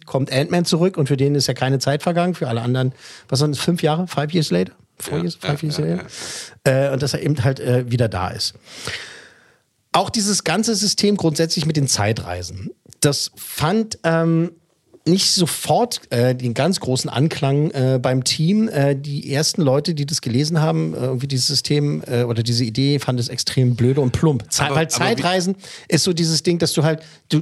[0.06, 2.34] kommt Ant-Man zurück und für den ist ja keine Zeit vergangen.
[2.34, 2.94] Für alle anderen,
[3.30, 4.08] was sind das, fünf Jahre?
[4.08, 4.74] Five years later?
[6.64, 6.90] Later?
[6.90, 8.54] Äh, und dass er eben halt äh, wieder da ist.
[9.94, 14.52] Auch dieses ganze System grundsätzlich mit den Zeitreisen, das fand ähm,
[15.06, 18.70] nicht sofort äh, den ganz großen Anklang äh, beim Team.
[18.70, 22.64] Äh, die ersten Leute, die das gelesen haben, äh, irgendwie dieses System äh, oder diese
[22.64, 24.46] Idee, fanden es extrem blöde und plump.
[24.50, 25.56] Ze Aber- weil Zeitreisen
[25.88, 27.42] ist so dieses Ding, dass du halt, du,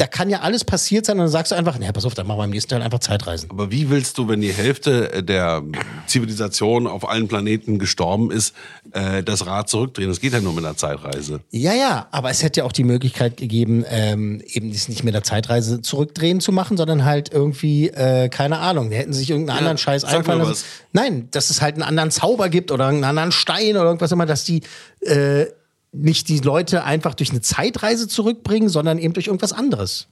[0.00, 2.26] da kann ja alles passiert sein und dann sagst du einfach, naja, pass auf, dann
[2.26, 3.50] machen wir im nächsten Teil einfach Zeitreisen.
[3.50, 5.62] Aber wie willst du, wenn die Hälfte der
[6.06, 8.54] Zivilisation auf allen Planeten gestorben ist,
[8.92, 10.08] äh, das Rad zurückdrehen?
[10.08, 11.40] Das geht ja nur mit einer Zeitreise.
[11.50, 15.12] Ja, ja, aber es hätte ja auch die Möglichkeit gegeben, ähm, eben das nicht mit
[15.12, 19.56] der Zeitreise zurückdrehen zu machen, sondern halt irgendwie, äh, keine Ahnung, die hätten sich irgendeinen
[19.56, 20.64] Ja, anderen Scheiß einfallen lassen.
[20.92, 24.24] Nein, dass es halt einen anderen Zauber gibt oder einen anderen Stein oder irgendwas immer,
[24.24, 24.62] dass die
[25.00, 25.44] äh,
[25.92, 30.08] nicht die Leute einfach durch eine Zeitreise zurückbringen, sondern eben durch irgendwas anderes.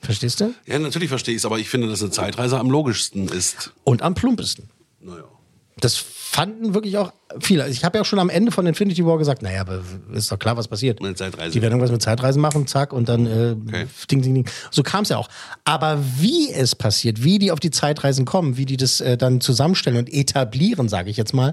[0.00, 0.52] Verstehst du?
[0.66, 3.72] Ja, natürlich verstehe ich es, aber ich finde, dass eine Zeitreise am logischsten ist.
[3.84, 4.68] Und am plumpesten.
[5.00, 5.24] Naja.
[5.80, 7.68] Das fanden wirklich auch viele.
[7.68, 9.82] Ich habe ja auch schon am Ende von Infinity War gesagt, naja, aber
[10.12, 11.00] ist doch klar, was passiert.
[11.00, 11.50] Eine Zeitreise.
[11.50, 13.86] Die werden irgendwas mit Zeitreisen machen, zack, und dann äh, Okay.
[14.10, 14.48] ding, ding, ding.
[14.70, 15.28] So kam es ja auch.
[15.64, 19.40] Aber wie es passiert, wie die auf die Zeitreisen kommen, wie die das äh, dann
[19.40, 21.52] zusammenstellen und etablieren, sage ich jetzt mal,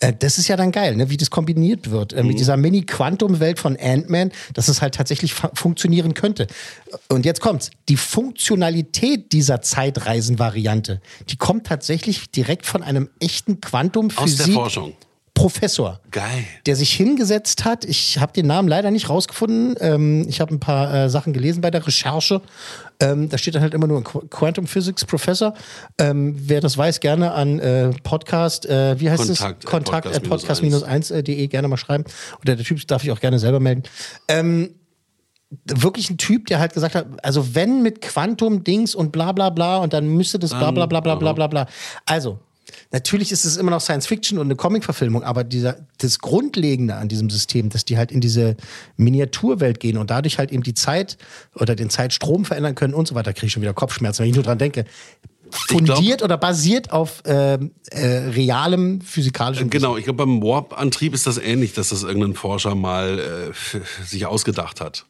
[0.00, 1.08] äh, das ist ja dann geil, ne?
[1.10, 2.28] wie das kombiniert wird äh, Mhm.
[2.28, 6.46] mit dieser Mini-Quantum-Welt von Ant-Man, dass es halt tatsächlich fu- funktionieren könnte.
[7.08, 7.70] Und jetzt kommt's.
[7.88, 14.46] Die Funktionalität dieser Zeitreisen-Variante, die kommt tatsächlich direkt von einem echten Quantum-Physik.
[14.46, 14.92] Der Forschung.
[15.34, 16.44] Professor Geil.
[16.66, 17.84] der sich hingesetzt hat.
[17.84, 19.76] Ich habe den Namen leider nicht rausgefunden.
[19.80, 22.42] Ähm, ich habe ein paar äh, Sachen gelesen bei der Recherche.
[22.98, 25.54] Ähm, da steht dann halt immer nur Qu- Quantum Physics Professor.
[25.96, 29.68] Ähm, wer das weiß, gerne an äh, Podcast, äh, wie heißt Kontakt, es?
[29.68, 32.02] äh, Kontakt at Podcast podcast-1.de gerne mal schreiben.
[32.42, 33.84] Oder der Typ darf ich auch gerne selber melden.
[34.26, 34.74] Ähm,
[35.66, 39.76] wirklich ein Typ, der halt gesagt hat, also wenn mit Quantum-Dings und bla bla bla
[39.78, 41.66] und dann müsste das bla bla bla bla bla bla bla.
[42.06, 42.40] Also,
[42.90, 47.08] natürlich ist es immer noch Science Fiction und eine Comic-Verfilmung, aber dieser, das Grundlegende an
[47.08, 48.56] diesem System, dass die halt in diese
[48.96, 51.18] Miniaturwelt gehen und dadurch halt eben die Zeit
[51.54, 54.36] oder den Zeitstrom verändern können und so weiter, kriege ich schon wieder Kopfschmerzen, wenn ich
[54.36, 54.84] nur dran denke.
[55.50, 61.38] Fundiert oder basiert auf ähm, äh, realem physikalischen Genau, ich glaube, beim Warp-Antrieb ist das
[61.38, 65.06] ähnlich, dass das irgendein Forscher mal äh, sich ausgedacht hat.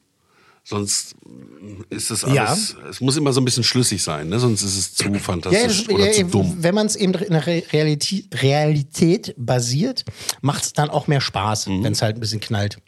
[0.68, 2.44] Sonst mm, ist das Ja.
[2.44, 4.38] alles, es muss immer so ein bisschen schlüssig sein, ne?
[4.38, 6.56] sonst ist es zu Ja, fantastisch das, oder ja, zu dumm.
[6.60, 10.04] wenn man es eben in der Re- Realität, Realität basiert,
[10.42, 11.84] macht es dann auch mehr Spaß, Mhm.
[11.84, 12.78] wenn es halt ein bisschen knallt.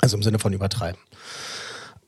[0.00, 1.00] Also im Sinne von übertreiben.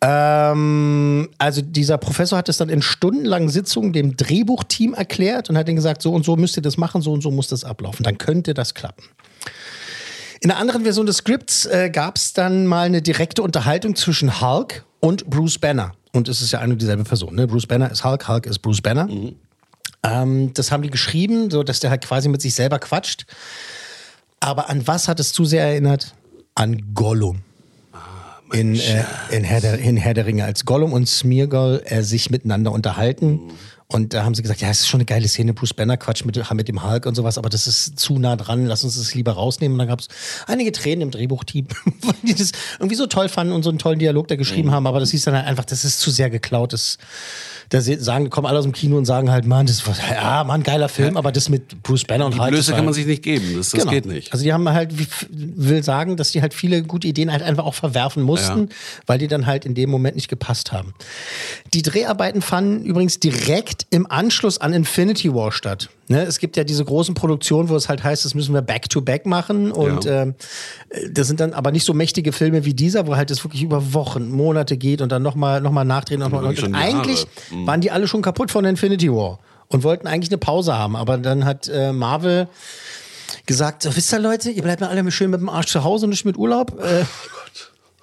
[0.02, 5.68] Ähm, also dieser Professor hat es dann in stundenlangen Sitzungen dem Drehbuchteam erklärt und hat
[5.68, 8.02] ihnen gesagt, so und so müsst ihr das machen, so und so muss das ablaufen.
[8.04, 9.04] Dann könnte das klappen.
[10.42, 14.40] In einer anderen Version des Skripts äh, gab es dann mal eine direkte Unterhaltung zwischen
[14.40, 15.92] Hulk und Bruce Banner.
[16.12, 17.34] Und es ist ja eine und dieselbe Person.
[17.34, 17.46] Ne?
[17.46, 19.06] Bruce Banner ist Hulk, Hulk ist Bruce Banner.
[20.02, 23.26] Ähm, das haben die geschrieben, so dass der halt quasi mit sich selber quatscht.
[24.40, 26.14] Aber an was hat es zu sehr erinnert?
[26.54, 27.42] An Gollum.
[28.52, 32.30] In, äh, in, Herr der, in Herr der Ringe, als Gollum und Smeargol äh, sich
[32.30, 33.52] miteinander unterhalten.
[33.92, 36.24] Und da haben sie gesagt, ja, es ist schon eine geile Szene, Bruce Banner quatscht
[36.24, 39.14] mit, mit dem Hulk und sowas, aber das ist zu nah dran, lass uns das
[39.14, 39.74] lieber rausnehmen.
[39.74, 40.06] Und dann gab es
[40.46, 41.66] einige Tränen im Drehbuchteam,
[42.02, 44.86] weil die das irgendwie so toll fanden und so einen tollen Dialog da geschrieben haben,
[44.86, 46.72] aber das hieß dann halt einfach, das ist zu sehr geklaut.
[46.72, 46.98] Das,
[47.70, 50.62] da sagen, kommen alle aus dem Kino und sagen halt, Mann, das war, ja, Mann,
[50.62, 52.50] geiler Film, aber das mit Bruce Banner und Die Hulk.
[52.50, 53.92] Blöße kann man halt- sich nicht geben, das, das Genau.
[53.92, 54.32] geht nicht.
[54.32, 57.64] Also die haben halt, wie- will sagen, dass die halt viele gute Ideen halt einfach
[57.64, 58.74] auch verwerfen mussten, Ja.
[59.06, 60.94] weil die dann halt in dem Moment nicht gepasst haben.
[61.72, 65.88] Die Dreharbeiten fanden übrigens direkt im Anschluss an Infinity War statt.
[66.08, 69.26] Ne, es gibt ja diese großen Produktionen, wo es halt heißt, das müssen wir back-to-back
[69.26, 69.70] machen.
[69.70, 70.22] Und Ja.
[70.22, 70.34] ähm,
[71.12, 73.94] das sind dann aber nicht so mächtige Filme wie dieser, wo halt das wirklich über
[73.94, 76.18] Wochen, Monate geht und dann nochmal noch mal nachdrehen.
[76.18, 77.28] Noch mal, und eigentlich
[77.62, 77.66] Mhm.
[77.66, 80.96] waren die alle schon kaputt von Infinity War und wollten eigentlich eine Pause haben.
[80.96, 82.48] Aber dann hat äh, Marvel
[83.46, 86.06] gesagt, so, wisst ihr Leute, ihr bleibt mal alle schön mit dem Arsch zu Hause
[86.06, 86.78] und nicht mit Urlaub.
[86.80, 87.04] Äh,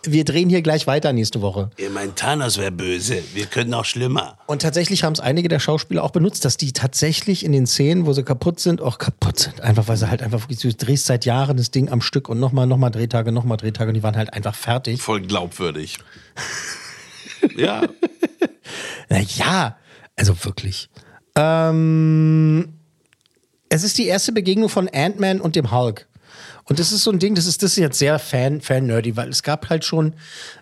[0.04, 1.70] wir drehen hier gleich weiter nächste Woche.
[1.78, 3.22] Ihr meint, Thanos wäre böse.
[3.34, 4.38] Wir können auch schlimmer.
[4.46, 8.06] Und tatsächlich haben es einige der Schauspieler auch benutzt, dass die tatsächlich in den Szenen,
[8.06, 9.62] wo sie kaputt sind, auch kaputt sind.
[9.62, 12.68] Einfach weil sie halt einfach du drehst seit Jahren das Ding am Stück und nochmal,
[12.68, 15.02] nochmal Drehtage, nochmal Drehtage und die waren halt einfach fertig.
[15.02, 15.98] Voll glaubwürdig.
[17.58, 17.82] ja.
[19.10, 19.78] Naja,
[20.16, 20.90] also wirklich.
[21.36, 22.74] Ähm,
[23.70, 26.08] es ist die erste Begegnung von Ant-Man und dem Hulk.
[26.70, 29.30] Und das ist so ein Ding, das ist, das ist jetzt sehr fan, fan-nerdy, weil
[29.30, 30.16] es gab halt schon,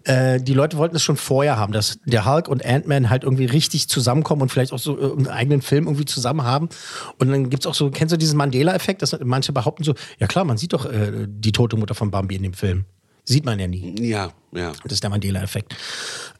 [0.03, 3.45] äh, die Leute wollten es schon vorher haben, dass der Hulk und Ant-Man halt irgendwie
[3.45, 6.69] richtig zusammenkommen und vielleicht auch so äh, einen eigenen Film irgendwie zusammen haben.
[7.17, 10.45] Und dann gibt's auch so, kennst du diesen Mandela-Effekt, dass manche behaupten so, ja klar,
[10.45, 12.85] man sieht doch äh, die tote Mutter von Bambi in dem Film.
[13.23, 13.95] Sieht man ja nie.
[13.99, 14.73] Ja, ja.
[14.83, 15.75] Das ist der Mandela-Effekt.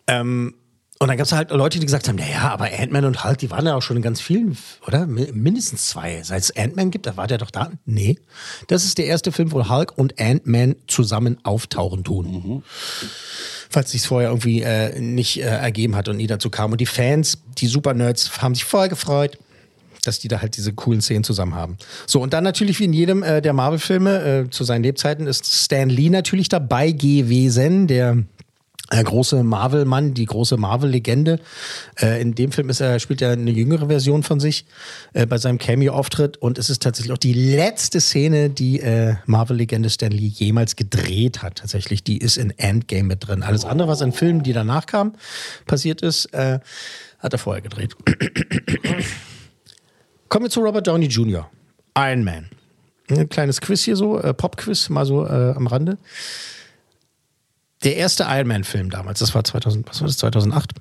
[0.05, 0.53] Ähm,
[0.99, 3.51] und dann gab es halt Leute, die gesagt haben, naja, aber Ant-Man und Hulk, die
[3.51, 5.03] waren ja auch schon in ganz vielen, oder?
[5.05, 6.23] Mi- Mindestens zwei.
[6.23, 7.69] Seit es Ant-Man gibt, da war der doch da.
[7.85, 8.17] Nee.
[8.67, 12.63] Das ist der erste Film, wo Hulk und Ant-Man zusammen auftauchen tun.
[13.69, 16.71] Falls sich vorher irgendwie äh, nicht äh, ergeben hat und nie dazu kam.
[16.71, 19.37] Und die Fans, die Super-Nerds, haben sich voll gefreut
[20.03, 21.77] dass die da halt diese coolen Szenen zusammen haben.
[22.05, 25.47] So, und dann natürlich wie in jedem äh, der Marvel-Filme äh, zu seinen Lebzeiten ist
[25.47, 28.23] Stan Lee natürlich dabei gewesen, der
[28.91, 31.39] äh, große Marvel-Mann, die große Marvel-Legende.
[31.99, 34.65] Äh, in dem Film ist er, spielt er eine jüngere Version von sich
[35.13, 39.89] äh, bei seinem Cameo-Auftritt und es ist tatsächlich auch die letzte Szene, die äh, Marvel-Legende
[39.89, 41.55] Stan Lee jemals gedreht hat.
[41.55, 43.41] Tatsächlich, die ist in Endgame mit drin.
[43.41, 45.13] Alles andere, was in Filmen, die danach kamen,
[45.65, 46.59] passiert ist, äh,
[47.19, 47.95] hat er vorher gedreht.
[50.29, 51.49] Kommen wir zu Robert Downey Jr.
[51.97, 52.49] Iron Man.
[53.09, 55.97] Ein kleines Quiz hier so, äh, Pop-Quiz, mal so äh, am Rande.
[57.83, 60.71] Der erste Iron Man-Film damals, das war 2000, was war das, 2008.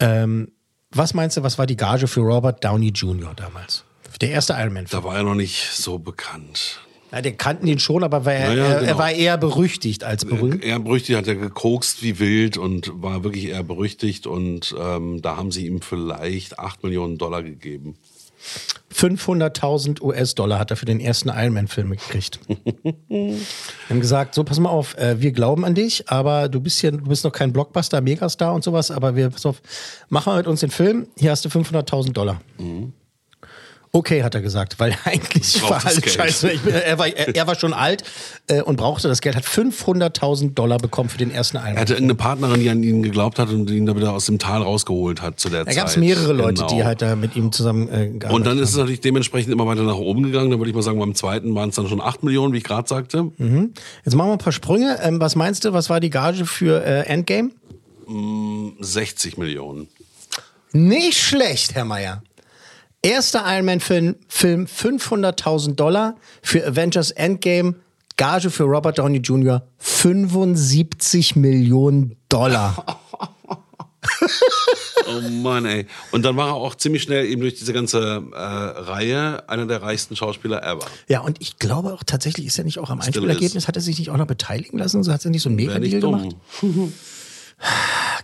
[0.00, 0.52] Ähm,
[0.90, 3.34] was meinst du, was war die Gage für Robert Downey Jr.
[3.34, 3.84] damals?
[4.20, 5.02] Der erste Iron Man-Film.
[5.02, 6.80] Da war er noch nicht so bekannt.
[7.12, 8.98] Ja, der kannten ihn schon, aber war er, Ja, ja, er, er genau.
[8.98, 10.62] war eher berüchtigt als berühmt.
[10.62, 15.36] Er berüchtigt, hat er gekokst wie wild und war wirklich eher berüchtigt und ähm, da
[15.36, 17.96] haben sie ihm vielleicht 8 Millionen Dollar gegeben.
[18.92, 22.40] 500.000 US-Dollar hat er für den ersten Iron Man-Film gekriegt.
[23.08, 23.36] Wir
[23.88, 26.92] haben gesagt, so pass mal auf, äh, wir glauben an dich, aber du bist hier,
[26.92, 29.60] du bist noch kein Blockbuster, Megastar und sowas, aber wir, pass auf,
[30.08, 32.40] mach mal mit uns den Film, hier hast du 500.000 Dollar.
[33.98, 36.14] Okay, hat er gesagt, weil eigentlich war alles Geld.
[36.14, 36.48] scheiße.
[36.64, 38.04] Bin, er, war, er, er war schon alt
[38.46, 41.94] äh, und brauchte das Geld, hat 500.000 Dollar bekommen für den ersten Iron Er hatte
[41.94, 45.20] irgendeine Partnerin, die an ihn geglaubt hat und ihn da wieder aus dem Tal rausgeholt
[45.20, 45.76] hat zu der Da Zeit.
[45.76, 46.68] gab es mehrere Leute, Genau.
[46.74, 49.82] die halt da mit ihm zusammen äh, Und dann ist es natürlich dementsprechend immer weiter
[49.82, 50.50] nach oben gegangen.
[50.50, 52.64] Da würde ich mal sagen, beim zweiten waren es dann schon 8 Millionen, wie ich
[52.64, 53.32] gerade sagte.
[54.04, 54.98] Jetzt machen wir ein paar Sprünge.
[55.02, 57.50] Ähm, was meinst du, was war die Gage für äh, Endgame?
[58.80, 59.88] 60 Millionen.
[60.72, 62.22] Nicht schlecht, Herr Meier.
[63.02, 67.76] Erster Iron Man-Film, Film 500.000 Dollar für Avengers Endgame.
[68.16, 69.62] Gage für Robert Downey Jr.
[69.78, 73.00] 75 Millionen Dollar.
[75.06, 75.86] Oh Mann, ey.
[76.12, 79.82] Und dann war er auch ziemlich schnell eben durch diese ganze äh, Reihe einer der
[79.82, 80.86] reichsten Schauspieler ever.
[81.08, 83.82] Ja, und ich glaube auch tatsächlich ist er nicht auch am Still Einspielergebnis, hat er
[83.82, 85.02] sich nicht auch noch beteiligen lassen?
[85.02, 86.36] So hat er nicht so ein Wäre Mega-Deal gemacht?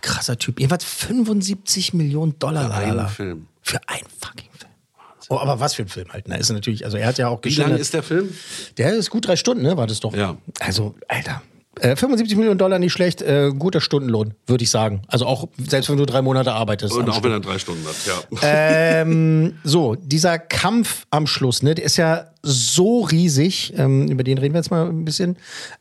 [0.01, 0.59] Krasser Typ.
[0.59, 2.69] Jedenfalls 75 Millionen Dollar.
[2.69, 3.07] Für einen.
[3.09, 3.47] Film.
[3.61, 4.49] Für einen fucking
[5.29, 6.27] Oh, aber was für ein Film halt.
[6.27, 6.37] Ne?
[6.37, 8.29] Ist natürlich, also er hat ja auch Wie lang ist der Film?
[8.77, 9.77] Der ist gut drei Stunden, ne?
[9.77, 10.15] War das doch.
[10.15, 10.37] Ja.
[10.59, 11.41] Also, Alter.
[11.81, 15.01] Äh, 75 Millionen Dollar nicht schlecht, äh, guter Stundenlohn, würde ich sagen.
[15.07, 16.93] Also auch, selbst wenn du drei Monate arbeitest.
[16.93, 17.25] Und auch Stück.
[17.25, 18.39] wenn er drei Stunden hat, ja.
[19.01, 24.37] ähm, so, dieser Kampf am Schluss, ne, der ist ja so riesig, ähm, über den
[24.37, 25.35] reden wir jetzt mal ein bisschen.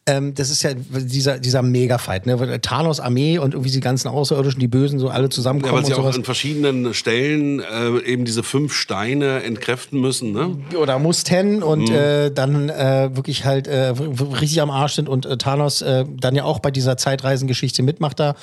[0.07, 2.61] Ähm, das ist ja dieser, dieser Mega-Fight, ne?
[2.63, 5.93] Thanos Armee und irgendwie die ganzen Außerirdischen, die Bösen, so alle Ja, zusammenkommen weil sie
[5.93, 10.57] und auch an verschiedenen Stellen äh, eben diese fünf Steine entkräften müssen, ne?
[10.79, 11.95] oder mussten und Mhm.
[11.95, 13.93] äh, dann äh, wirklich halt äh,
[14.41, 18.19] richtig am Arsch sind und äh, Thanos äh, dann ja auch bei dieser Zeitreisengeschichte mitmacht
[18.19, 18.35] da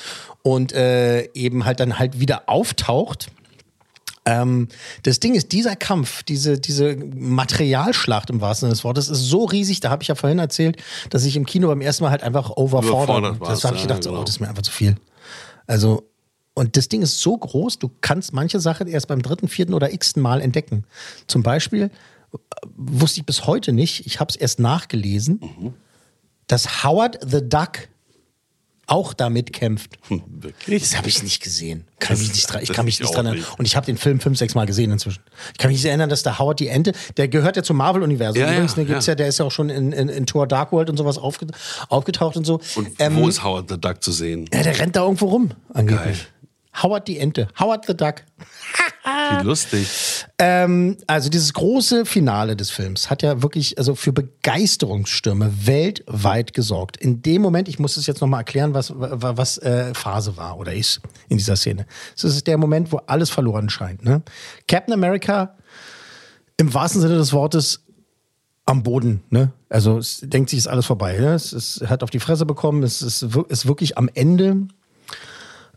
[0.43, 0.73] und
[1.34, 3.27] eben halt dann halt wieder auftaucht.
[4.25, 4.67] Ähm,
[5.03, 9.45] das Ding ist, dieser Kampf, diese, diese Materialschlacht im wahrsten Sinne des Wortes, ist so
[9.45, 10.77] riesig, da habe ich ja vorhin erzählt,
[11.10, 13.88] dass ich im Kino beim ersten Mal halt einfach overfordert Überfordert Das habe ich ja,
[13.88, 14.21] gedacht, so, genau.
[14.21, 14.95] oh, das ist mir einfach zu viel.
[15.65, 16.03] Also,
[16.53, 19.91] und das Ding ist so groß, du kannst manche Sachen erst beim dritten, vierten oder
[19.93, 20.84] x-ten Mal entdecken.
[21.25, 21.84] Zum Beispiel
[22.34, 22.38] äh,
[22.75, 25.73] wusste ich bis heute nicht, ich habe es erst nachgelesen, Mhm.
[26.47, 27.88] dass Howard the Duck
[28.88, 29.91] auch damit kämpft.
[30.10, 30.82] Wirklich?
[30.84, 31.86] Das habe ich nicht gesehen.
[32.00, 33.46] Kann Das- mich nicht ich kann mich ich nicht dran erinnern.
[33.58, 35.22] Und ich habe den Film fünf, sechs Mal gesehen inzwischen.
[35.54, 38.41] Ich kann mich nicht erinnern, dass der Howard die Ente, der gehört ja zum Marvel-Universum.
[38.41, 39.12] Ja, ja, Übrigens, gibt's ja.
[39.12, 39.15] ja.
[39.15, 41.48] der ist ja auch schon in, in, in Thor Dark World und sowas aufge,
[41.89, 42.60] aufgetaucht und so.
[42.76, 44.50] Und Ähm, wo ist Howard the Duck zu sehen?
[44.54, 46.04] ja, der rennt da irgendwo rum, angeblich.
[46.04, 46.17] Geil.
[46.81, 47.47] Howard die Ente.
[47.60, 48.23] Howard the Duck.
[49.03, 50.25] Wie lustig.
[50.38, 56.97] Ähm, also dieses große Finale des Films hat ja wirklich also für Begeisterungsstürme weltweit gesorgt.
[56.97, 60.57] In dem Moment, ich muss es jetzt nochmal erklären, was, wa- was äh, Phase war
[60.57, 61.86] oder ist in dieser Szene.
[62.15, 64.05] Es ist der Moment, wo alles verloren scheint.
[64.05, 64.21] Ne?
[64.67, 65.57] Captain America
[66.57, 67.84] im wahrsten Sinne des Wortes
[68.65, 69.51] am Boden, ne?
[69.67, 71.17] Also es denkt sich, ist alles vorbei.
[71.17, 71.34] Ne?
[71.34, 74.67] Es, er hat auf die Fresse bekommen, es ist, ist wirklich am Ende.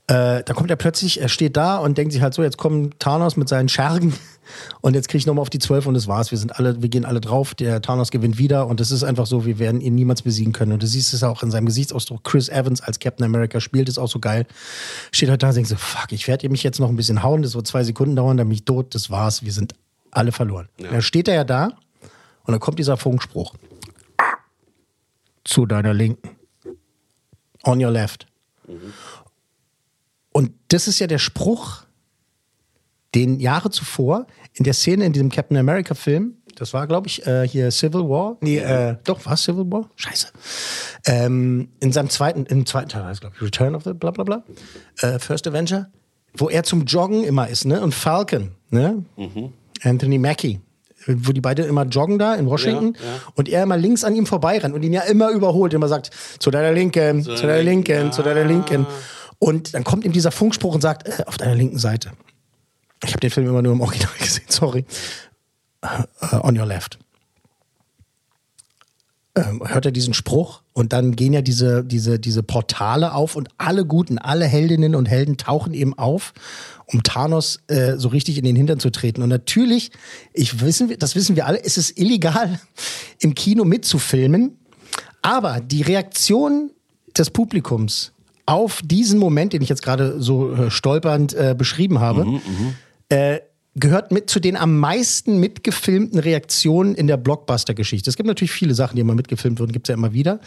[0.07, 3.01] Äh, da kommt er plötzlich, er steht da und denkt sich halt so, jetzt kommt
[3.01, 4.13] Thanos mit seinen Schergen
[4.83, 6.31] und jetzt kriege ich nochmal auf die 12 und das war's.
[6.31, 9.25] Wir sind alle, wir gehen alle drauf, der Thanos gewinnt wieder und es ist einfach
[9.25, 10.73] so, wir werden ihn niemals besiegen können.
[10.73, 12.23] Und du siehst es auch in seinem Gesichtsausdruck.
[12.23, 14.47] Chris Evans als Captain America spielt es auch so geil.
[15.11, 17.41] Steht halt da und denkt so, fuck, ich werde mich jetzt noch ein bisschen hauen,
[17.41, 19.75] das wird zwei Sekunden dauern, dann bin ich tot, das war's, wir sind
[20.11, 20.69] alle verloren.
[20.77, 21.71] Dann steht er ja da
[22.45, 23.55] und dann kommt dieser Funkspruch.
[25.45, 26.37] Zu deiner Linken.
[27.65, 28.27] On your left.
[30.37, 31.85] Und das ist ja der Spruch,
[33.15, 37.27] den Jahre zuvor in der Szene in diesem Captain America Film, das war, glaube ich,
[37.27, 38.37] äh, hier Civil War.
[38.41, 39.91] Nee, äh, doch, war Civil War?
[39.97, 40.29] Scheiße.
[41.07, 44.25] Ähm, in seinem zweiten, im zweiten Teil heißt, glaube ich, Return of the bla bla
[44.25, 44.45] bla.
[45.01, 45.91] Äh, First Avenger,
[46.37, 47.81] wo er zum Joggen immer ist, ne?
[47.81, 49.05] Und Falcon, ne?
[49.83, 50.61] Anthony Mackie.
[51.07, 53.21] Wo die beide immer joggen da in Washington Ja, ja.
[53.35, 56.51] und er immer links an ihm vorbeirennt und ihn ja immer überholt, immer sagt, zu
[56.51, 58.87] deiner Linken, zu deiner Linken, zu deiner Linken.
[59.39, 62.13] Und dann kommt ihm dieser Funkspruch und sagt, äh, auf deiner linken Seite.
[63.05, 64.85] Ich habe den Film immer nur im Original gesehen, sorry.
[65.83, 66.99] Äh, on your left.
[69.37, 73.49] Ähm, hört er diesen Spruch und dann gehen ja diese, diese, diese Portale auf und
[73.59, 76.33] alle Guten, alle Heldinnen und Helden tauchen eben auf,
[76.87, 79.23] um Thanos äh, so richtig in den Hintern zu treten.
[79.23, 79.91] Und natürlich,
[80.33, 82.61] ich wissen, das wissen wir alle, ist es illegal,
[83.19, 84.57] im Kino mitzufilmen.
[85.21, 86.71] Aber die Reaktion
[87.17, 88.13] des Publikums
[88.47, 92.41] auf diesen Moment, den ich jetzt gerade so äh, stolpernd äh, beschrieben habe,
[93.09, 93.41] äh,
[93.77, 98.09] gehört mit zu den am meisten mitgefilmten Reaktionen in der Blockbuster-Geschichte.
[98.09, 100.39] Es gibt natürlich viele Sachen, die immer mitgefilmt wurden, gibt es ja immer wieder.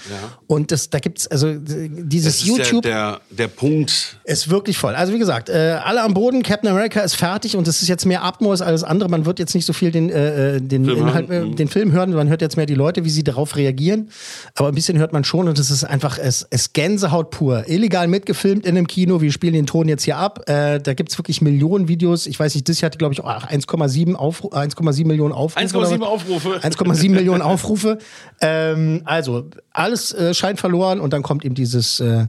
[0.47, 4.19] Und das, da gibt es also dieses Das ist YouTube der, der, der Punkt.
[4.23, 4.95] ist wirklich voll.
[4.95, 8.05] Also wie gesagt, äh, alle am Boden, Captain America ist fertig und es ist jetzt
[8.05, 9.09] mehr Atmo als alles andere.
[9.09, 11.51] Man wird jetzt nicht so viel den, äh, äh, den, Film Inhalt, hören.
[11.51, 14.09] äh, den Film hören, man hört jetzt mehr die Leute, wie sie darauf reagieren.
[14.55, 17.67] Aber ein bisschen hört man schon und es ist einfach, es es ist Gänsehaut pur.
[17.67, 20.47] Illegal mitgefilmt in einem Kino, wir spielen den Ton jetzt hier ab.
[20.47, 22.27] Äh, da gibt es wirklich Millionen Videos.
[22.27, 25.60] Ich weiß nicht, das hier hatte, glaube ich, auch 1,7 Aufru- 1,7 Millionen Aufrufe.
[25.65, 26.08] 1,7 oder was?
[26.08, 26.60] Aufrufe.
[26.62, 27.97] 1,7 Millionen Aufrufe.
[28.41, 32.27] Ähm, also, alles äh, scheint verloren und dann kommt eben dieses, äh,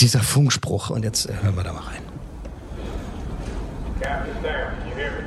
[0.00, 0.90] dieser Funkspruch.
[0.90, 2.02] Und jetzt äh, hören wir da mal rein.
[4.00, 5.18] Captain can you hear me?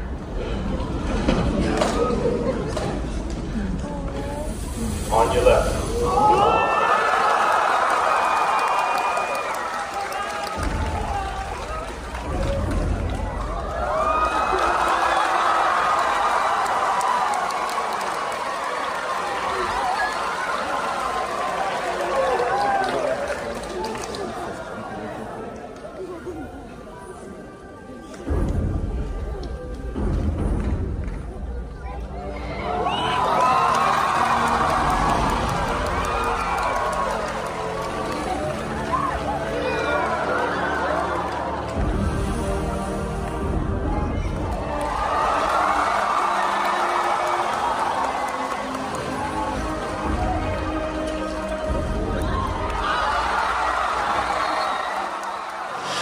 [5.12, 5.85] On your left.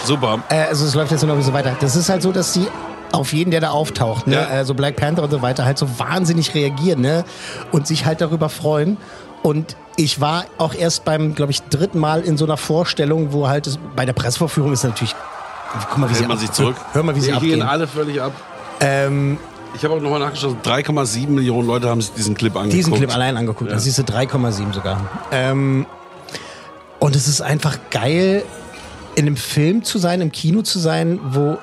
[0.04, 0.38] Super.
[0.48, 1.76] Äh, also es läuft jetzt nur noch bisschen weiter.
[1.80, 2.66] Das ist halt so, dass sie
[3.12, 4.34] auf jeden, der da auftaucht, ne?
[4.36, 4.46] Ja.
[4.46, 7.24] also Black Panther und so weiter, halt so wahnsinnig reagieren ne?
[7.72, 8.96] und sich halt darüber freuen.
[9.42, 13.46] Und ich war auch erst beim, glaube ich, dritten Mal in so einer Vorstellung, wo
[13.46, 15.14] halt es, bei der Pressevorführung ist natürlich,
[15.90, 16.76] guck mal, wie sie man ab- sich zurück.
[16.92, 17.50] Hör mal, wie sie Die abgehen.
[17.60, 18.32] gehen alle völlig ab.
[18.80, 19.38] Ähm,
[19.74, 22.72] Ich habe auch nochmal nachgeschaut, 3,7 Millionen Leute haben sich diesen Clip angeguckt.
[22.78, 23.70] diesen Clip allein angeguckt.
[23.70, 23.76] Ja.
[23.76, 25.00] Da siehst du 3,7 sogar.
[25.30, 25.86] Ähm,
[26.98, 28.42] und es ist einfach geil,
[29.16, 31.58] in einem Film zu sein, im Kino zu sein, wo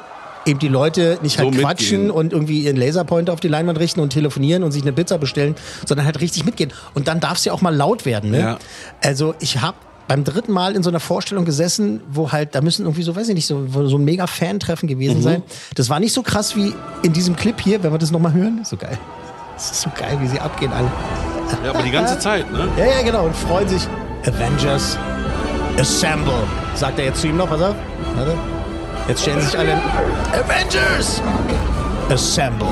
[0.46, 2.12] eben die Leute nicht halt So quatschen mitgehen.
[2.12, 5.56] und irgendwie ihren Laserpointer auf die Leinwand richten und telefonieren und sich eine Pizza bestellen,
[5.86, 6.72] sondern halt richtig mitgehen.
[6.96, 8.32] Und dann darf es ja auch mal laut werden.
[8.32, 8.40] Ne?
[8.40, 8.58] Ja.
[9.04, 12.84] Also ich habe beim dritten Mal in so einer Vorstellung gesessen, wo halt, da müssen
[12.86, 15.24] irgendwie so, weiß ich nicht, so, so ein mega Fan-Treffen gewesen Mhm.
[15.24, 15.44] sein.
[15.76, 18.62] Das war nicht so krass wie in diesem Clip hier, wenn wir das nochmal hören.
[18.66, 18.98] So geil.
[19.56, 20.92] Das ist so geil, wie sie abgehen alle.
[21.64, 22.68] Ja, aber die ganze Zeit, ne?
[22.80, 23.26] Ja, ja, genau.
[23.26, 23.84] Und freuen sich.
[24.26, 24.98] Avengers
[25.80, 26.48] Assemble.
[26.76, 27.76] Sagt er jetzt zu ihm noch, pass auf.
[28.16, 28.38] Warte.
[29.08, 29.74] Jetzt stellen sich alle.
[30.34, 31.22] Avengers
[32.10, 32.68] Assemble.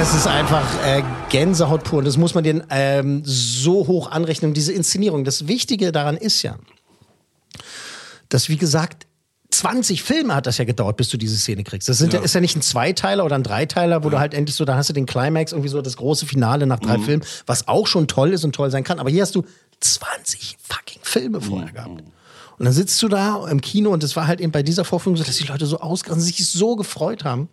[0.00, 4.52] Es ist einfach äh, Gänsehaut pur und das muss man den ähm, so hoch anrechnen.
[4.52, 6.56] Diese Inszenierung, das Wichtige daran ist ja,
[8.28, 9.06] dass wie gesagt
[9.58, 11.88] 20 Filme hat das ja gedauert, bis du diese Szene kriegst.
[11.88, 12.20] Das sind ja.
[12.20, 14.88] ist ja nicht ein Zweiteiler oder ein Dreiteiler, wo du halt endlich so, da hast
[14.88, 18.32] du den Climax, irgendwie so das große Finale nach drei Filmen, was auch schon toll
[18.32, 18.98] ist und toll sein kann.
[18.98, 19.44] Aber hier hast du
[19.80, 22.02] 20 fucking Filme vorher gehabt.
[22.56, 25.16] Und dann sitzt du da im Kino und es war halt eben bei dieser Vorführung
[25.16, 27.48] so, dass die Leute so ausgerastet sich so gefreut haben.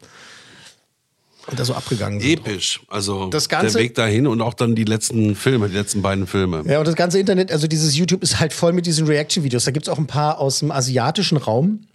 [1.47, 2.31] Und da so abgegangen sind.
[2.45, 2.81] Episch.
[2.87, 6.27] Also Das Ganze- der Weg dahin und auch dann die letzten Filme, die letzten beiden
[6.27, 6.63] Filme.
[6.67, 9.65] Ja, und das ganze Internet, also dieses YouTube ist halt voll mit diesen Reaction-Videos.
[9.65, 11.87] Da gibt es auch ein paar aus dem asiatischen Raum.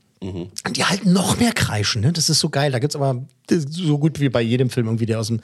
[0.70, 2.12] Die halt noch mehr kreischen, ne?
[2.12, 2.72] Das ist so geil.
[2.72, 5.41] Da gibt's aber das ist so gut wie bei jedem Film irgendwie, der aus dem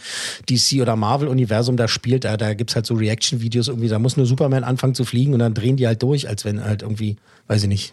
[0.49, 2.25] DC oder Marvel-Universum da spielt.
[2.25, 3.89] Da, da gibt's halt so Reaction-Videos irgendwie.
[3.89, 6.65] Da muss nur Superman anfangen zu fliegen und dann drehen die halt durch, als wenn
[6.65, 7.17] halt irgendwie,
[7.47, 7.93] weiß ich nicht.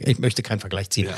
[0.00, 1.08] Ich möchte keinen Vergleich ziehen.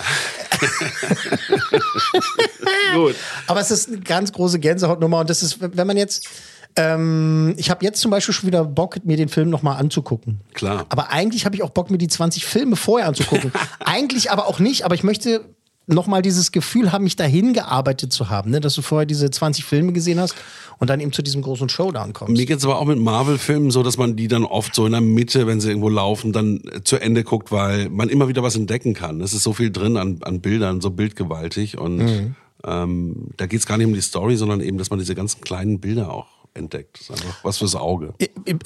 [2.94, 3.16] Gut.
[3.46, 6.28] Aber es ist eine ganz große Gänsehautnummer und das ist, wenn man jetzt,
[6.76, 10.40] ähm, ich habe jetzt zum Beispiel schon wieder Bock, mir den Film nochmal anzugucken.
[10.54, 10.86] Klar.
[10.88, 13.52] Aber eigentlich habe ich auch Bock, mir die 20 Filme vorher anzugucken.
[13.84, 15.44] eigentlich aber auch nicht, aber ich möchte
[15.88, 18.60] nochmal dieses Gefühl haben, mich dahin gearbeitet zu haben, ne?
[18.60, 20.34] dass du vorher diese 20 Filme gesehen hast
[20.78, 22.32] und dann eben zu diesem großen Showdown kommst.
[22.32, 25.00] Mir geht's aber auch mit Marvel-Filmen so, dass man die dann oft so in der
[25.00, 28.54] Mitte, wenn sie irgendwo laufen, dann äh, zu Ende guckt, weil man immer wieder was
[28.56, 29.20] entdecken kann.
[29.20, 31.76] Es ist so viel drin an, an Bildern, so bildgewaltig.
[31.76, 32.34] Und Mhm.
[32.64, 35.80] ähm, da geht's gar nicht um die Story, sondern eben, dass man diese ganzen kleinen
[35.80, 36.98] Bilder auch entdeckt.
[36.98, 38.14] Das ist einfach was fürs Auge.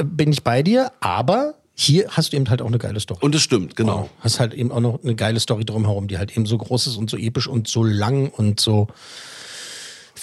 [0.04, 3.20] Bin ich bei dir, aber hier hast du eben halt auch eine geile Story.
[3.22, 4.08] Und es stimmt, genau.
[4.20, 6.96] Hast halt eben auch noch eine geile Story drumherum, die halt eben so groß ist
[6.96, 8.88] und so episch und so lang und so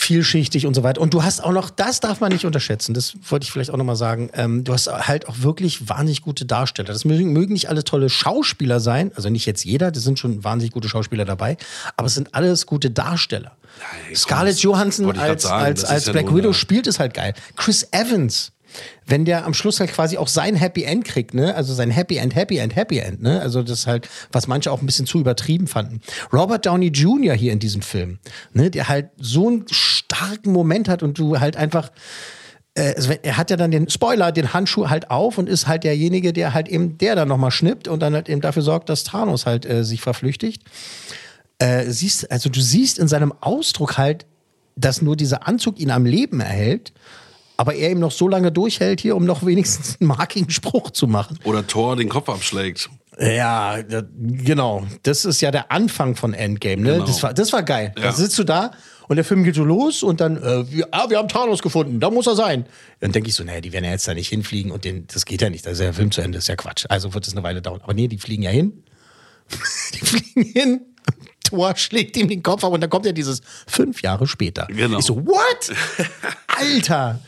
[0.03, 1.01] vielschichtig und so weiter.
[1.01, 3.77] Und du hast auch noch, das darf man nicht unterschätzen, das wollte ich vielleicht auch
[3.77, 6.89] nochmal sagen, ähm, du hast halt auch wirklich wahnsinnig gute Darsteller.
[6.89, 10.43] Das mögen, mögen nicht alle tolle Schauspieler sein, also nicht jetzt jeder, das sind schon
[10.43, 11.57] wahnsinnig gute Schauspieler dabei,
[11.97, 13.55] aber es sind alles gute Darsteller.
[14.09, 16.53] ey, Scarlett Johansson als, sagen, als, als ja Black nun, Widow ja.
[16.53, 17.33] spielt, ist halt geil.
[17.55, 18.51] Chris Evans,
[19.05, 21.55] wenn der am Schluss halt quasi auch sein Happy End kriegt, ne?
[21.55, 23.41] Also sein Happy End, Happy End, Happy End, ne?
[23.41, 26.01] Also das halt, was manche auch ein bisschen zu übertrieben fanden.
[26.31, 27.33] Robert Downey Jr.
[27.33, 28.19] hier in diesem Film,
[28.53, 28.71] ne?
[28.71, 31.91] Der halt so einen starken Moment hat und du halt einfach
[32.75, 35.83] äh, also er hat ja dann den Spoiler, den Handschuh halt auf und ist halt
[35.83, 39.03] derjenige, der halt eben der dann nochmal schnippt und dann halt eben dafür sorgt, dass
[39.03, 40.63] Thanos halt äh, sich verflüchtigt.
[41.59, 44.25] Äh, siehst, also du siehst in seinem Ausdruck halt,
[44.75, 46.93] dass nur dieser Anzug ihn am Leben erhält,
[47.57, 51.07] aber er ihm noch so lange durchhält hier, um noch wenigstens einen markigen Spruch zu
[51.07, 51.37] machen.
[51.43, 52.89] Oder Thor den Kopf abschlägt.
[53.19, 54.87] Ja, genau.
[55.03, 56.93] Das ist ja der Anfang von Endgame, ne?
[56.93, 57.05] Genau.
[57.05, 57.93] Das, war, das war geil.
[57.95, 58.03] Ja.
[58.03, 58.71] Da sitzt du da
[59.07, 61.99] und der Film geht so los und dann, äh, wir, ah, wir haben Thanos gefunden,
[61.99, 62.65] da muss er sein.
[62.99, 65.25] Dann denke ich so, naja, die werden ja jetzt da nicht hinfliegen und den, das
[65.25, 66.85] geht ja nicht, da ist ja der Film zu Ende, ist ja Quatsch.
[66.89, 67.81] Also wird es eine Weile dauern.
[67.83, 68.83] Aber nee, die fliegen ja hin.
[69.93, 70.81] die fliegen hin.
[71.43, 74.67] Thor schlägt ihm den Kopf ab und dann kommt ja dieses fünf Jahre später.
[74.69, 74.99] Genau.
[74.99, 75.71] Ich so, what?
[76.47, 77.19] Alter!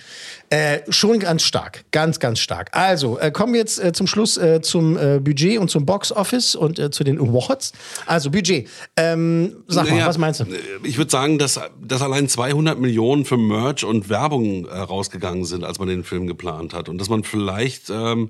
[0.52, 2.70] Äh, schon ganz stark, ganz, ganz stark.
[2.72, 6.12] Also, äh, kommen wir jetzt äh, zum Schluss äh, zum äh, Budget und zum Box
[6.12, 7.72] Office und äh, zu den Awards.
[8.06, 8.70] Also, Budget.
[8.96, 10.46] Ähm, sag mal, Naja, was meinst du?
[10.84, 15.80] Ich würde sagen, dass, dass allein 200 Millionen für Merch und Werbung rausgegangen sind, als
[15.80, 16.90] man den Film geplant hat.
[16.90, 18.30] Und dass man vielleicht ähm,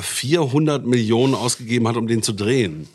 [0.00, 2.88] 400 Millionen ausgegeben hat, um den zu drehen.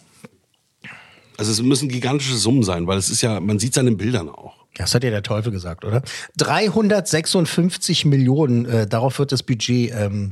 [1.38, 3.98] Also es müssen gigantische Summen sein, weil es ist ja, man sieht es an den
[3.98, 4.54] Bildern auch.
[4.76, 6.02] Das hat ja der Teufel gesagt, oder?
[6.38, 10.32] 356 Millionen, äh, darauf wird das Budget, ähm,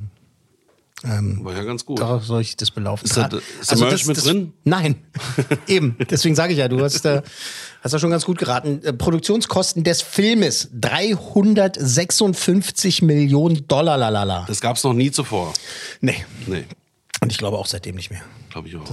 [1.04, 2.00] War ja ganz gut.
[2.00, 3.06] darauf soll ich das belaufen.
[3.06, 3.30] Ist da-
[3.60, 4.54] ist da Merch mit drin?
[4.64, 4.96] Nein,
[5.68, 5.96] eben.
[6.10, 7.22] Deswegen sage ich ja, du hast, äh,
[7.84, 8.82] hast ja schon ganz gut geraten.
[8.84, 14.46] Äh, Produktionskosten des Filmes 356 Millionen Dollar, lalala.
[14.48, 15.54] Das gab es noch nie zuvor.
[16.02, 16.24] Nee.
[16.48, 16.66] Nee,
[17.22, 18.22] Und ich glaube auch seitdem nicht mehr.
[18.52, 18.84] Glaube ich auch.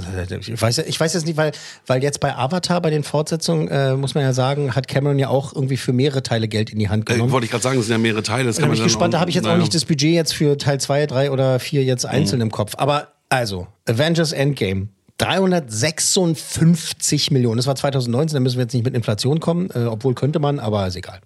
[0.48, 1.52] Ich weiß, ich weiß jetzt nicht, weil,
[1.86, 5.28] weil jetzt bei Avatar, bei den Fortsetzungen, äh, muss man ja sagen, hat Cameron ja
[5.28, 7.32] auch irgendwie für mehrere Teile Geld in die Hand Äh, genommen.
[7.32, 8.44] wollte ich gerade sagen, es sind ja mehrere Teile.
[8.44, 9.60] Das Da bin ich gespannt, da auch- habe ich jetzt auch naja.
[9.60, 12.74] nicht das Budget jetzt für Teil 2, 3 oder 4 jetzt einzeln im Kopf.
[12.78, 14.88] Aber also, Avengers Endgame.
[15.18, 17.56] 356 Millionen.
[17.56, 20.60] Das war 2019, da müssen wir jetzt nicht mit Inflation kommen, äh, obwohl könnte man,
[20.60, 21.20] aber ist egal.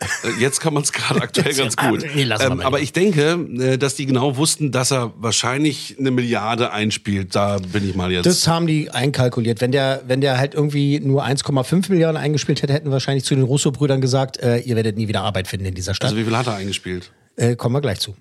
[0.00, 0.06] Äh,
[0.40, 2.04] Jetzt kann man es gerade aktuell ganz gut.
[2.14, 6.72] Nee, Ähm, aber ich denke, äh, dass die genau wussten, dass er wahrscheinlich eine Milliarde
[6.72, 7.34] einspielt.
[7.34, 8.26] Da bin ich mal jetzt.
[8.26, 9.60] Das haben die einkalkuliert.
[9.60, 13.44] Wenn der, wenn der halt irgendwie nur 1,5 Milliarden eingespielt hätte, hätten wahrscheinlich zu den
[13.44, 16.10] Russo-Brüdern gesagt, äh, ihr werdet nie wieder Arbeit finden in dieser Stadt.
[16.10, 17.12] also wie viel hat er eingespielt?
[17.36, 18.16] äh, kommen wir gleich zu.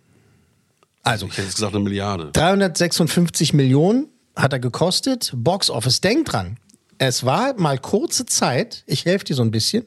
[1.02, 2.30] Also, Ich hätte jetzt gesagt eine Milliarde.
[2.34, 4.08] 356 Millionen
[4.38, 5.32] hat er gekostet.
[5.36, 6.58] Box Office, denk dran.
[7.00, 9.86] Es war mal kurze Zeit, ich helfe dir so ein bisschen,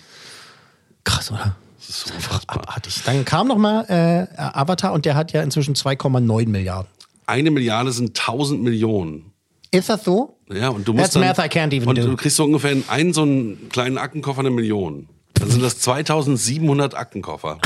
[1.03, 1.55] Krass, oder?
[1.77, 2.57] Das ist so unfassbar.
[2.61, 3.01] Abartig.
[3.05, 6.89] Dann kam noch mal äh, Avatar und der hat ja inzwischen 2,9 Milliarden.
[7.29, 9.31] Eine Milliarde sind 1000 Millionen.
[9.69, 10.39] Ist das so?
[10.51, 12.07] Ja, und du musst That's dann, math I can't even und do.
[12.07, 15.07] du kriegst so ungefähr in einen so einen kleinen Aktenkoffer eine Million.
[15.35, 17.59] Dann sind das 2700 Aktenkoffer.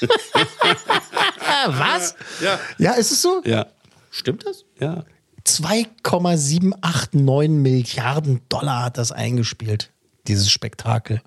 [1.66, 2.14] Was?
[2.42, 2.58] Ja.
[2.78, 3.42] Ja, ist es so?
[3.44, 3.66] Ja.
[4.10, 4.64] Stimmt das?
[4.80, 5.04] Ja.
[5.44, 9.92] 2,789 Milliarden Dollar hat das eingespielt,
[10.26, 11.20] dieses Spektakel.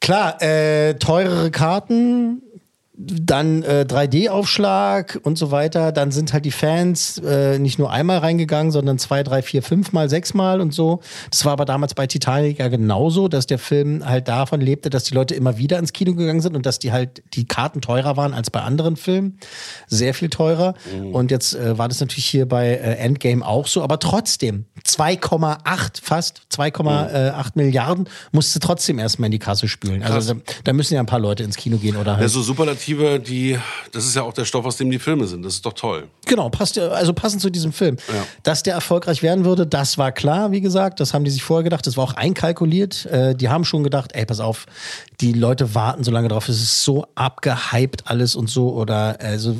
[0.00, 2.42] Klar, äh, teurere Karten,
[2.96, 5.90] dann äh, 3D-Aufschlag und so weiter.
[5.90, 10.08] Dann sind halt die Fans äh, nicht nur einmal reingegangen, sondern zwei, drei, vier, fünfmal,
[10.08, 11.00] sechsmal und so.
[11.30, 15.04] Das war aber damals bei Titanic ja genauso, dass der Film halt davon lebte, dass
[15.04, 18.16] die Leute immer wieder ins Kino gegangen sind und dass die halt die Karten teurer
[18.16, 19.38] waren als bei anderen Filmen.
[19.88, 20.74] Sehr viel teurer.
[21.12, 26.00] Und jetzt äh, war das natürlich hier bei äh, Endgame auch so, aber trotzdem 2,8
[26.02, 30.02] fast 2,8 Milliarden musste trotzdem erstmal in die Kasse spülen.
[30.02, 32.30] Also da, da müssen ja ein paar Leute ins Kino gehen oder Ja, halt.
[32.30, 32.42] so
[32.84, 33.58] Superlative, die,
[33.92, 35.42] das ist ja auch der Stoff, aus dem die Filme sind.
[35.42, 36.08] Das ist doch toll.
[36.26, 37.96] Genau, passt also passend zu diesem Film.
[38.08, 38.26] Ja.
[38.42, 41.00] Dass der erfolgreich werden würde, das war klar, wie gesagt.
[41.00, 41.86] Das haben die sich vorher gedacht.
[41.86, 43.06] Das war auch einkalkuliert.
[43.06, 44.66] Äh, die haben schon gedacht, ey, pass auf,
[45.20, 46.48] die Leute warten so lange drauf.
[46.48, 48.72] Es ist so abgehypt alles und so.
[48.74, 49.56] Oder also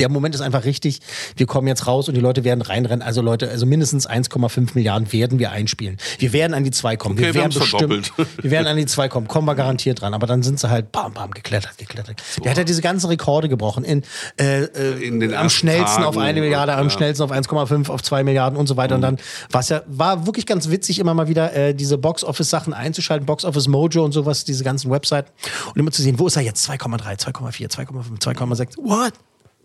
[0.00, 1.00] der Moment ist einfach richtig.
[1.36, 3.02] Wir kommen jetzt raus und die Leute werden reinrennen.
[3.02, 5.98] Also Leute, also mindestens 1,5 Milliarden werden wir einspielen.
[6.18, 7.16] Wir werden an die 2 kommen.
[7.16, 9.28] Okay, wir werden bestimmt, wir werden an die 2 kommen.
[9.28, 10.14] Kommen wir garantiert dran.
[10.14, 12.22] Aber dann sind sie halt bam, bam, geklettert, geklettert.
[12.42, 13.84] Der hat ja diese ganzen Rekorde gebrochen.
[13.84, 14.02] In,
[14.38, 16.90] äh, äh, In den am schnellsten auf Tagen, eine Milliarde, am ja.
[16.90, 18.94] schnellsten auf 1,5, auf 2 Milliarden und so weiter.
[18.94, 19.18] Und dann
[19.50, 24.04] war ja, war wirklich ganz witzig, immer mal wieder äh, diese Box-Office-Sachen einzuschalten, Box-Office Mojo
[24.04, 25.30] und sowas, diese ganzen Webseiten.
[25.66, 26.68] Und immer zu sehen, wo ist er jetzt?
[26.68, 28.76] 2,3, 2,4, 2,5, 2,6.
[28.78, 29.12] What?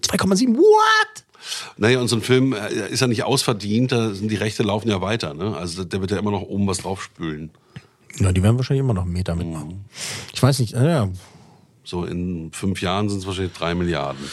[0.10, 0.56] 2,7?
[0.56, 1.26] What?
[1.78, 4.90] Naja, und so ein Film äh, ist ja nicht ausverdient, da sind die Rechte laufen
[4.90, 5.34] ja weiter.
[5.34, 5.56] Ne?
[5.56, 7.52] Also der wird ja immer noch oben was draufspülen.
[8.20, 9.86] Na, die werden wahrscheinlich immer noch einen Meter mitmachen.
[10.34, 11.10] Ich weiß nicht, äh, ja.
[11.84, 14.24] So in fünf Jahren sind es wahrscheinlich drei Milliarden.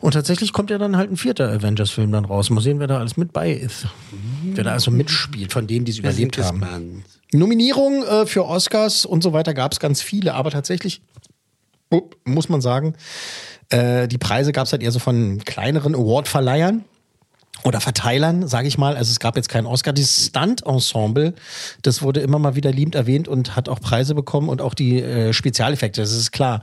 [0.00, 2.50] Und tatsächlich kommt ja dann halt ein vierter Avengers-Film dann raus.
[2.50, 3.86] Mal sehen, wer da alles mit bei ist.
[4.42, 7.04] Wer da also mitspielt, von denen, die es überlebt haben.
[7.32, 11.02] Nominierungen äh, für Oscars und so weiter gab es ganz viele, aber tatsächlich
[12.24, 12.94] muss man sagen,
[13.70, 16.84] äh, die Preise gab es halt eher so von kleineren Award-Verleihern
[17.64, 18.96] oder Verteilern, sage ich mal.
[18.96, 19.92] Also es gab jetzt keinen Oscar.
[19.92, 21.34] Dieses Stunt-Ensemble,
[21.82, 25.02] das wurde immer mal wieder liebend erwähnt und hat auch Preise bekommen und auch die
[25.02, 26.62] äh, Spezialeffekte, das ist klar.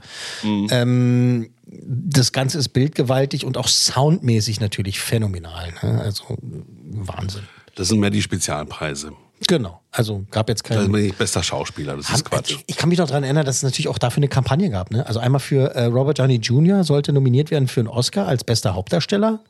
[0.70, 5.72] Ähm, das Ganze ist bildgewaltig und auch soundmäßig natürlich phänomenal.
[5.82, 6.00] Ne?
[6.00, 7.42] Also Wahnsinn.
[7.74, 9.12] Das sind mehr die Spezialpreise.
[9.48, 9.80] Genau.
[9.92, 10.90] Also gab jetzt Da keinen.
[10.92, 12.50] bin ich bester Schauspieler, das ist Quatsch.
[12.50, 14.90] Ich, ich kann mich noch daran erinnern, dass es natürlich auch dafür eine Kampagne gab.
[14.90, 15.06] Ne?
[15.06, 16.84] Also einmal für äh, Robert Downey Jr.
[16.84, 19.40] sollte nominiert werden für einen Oscar als bester Hauptdarsteller.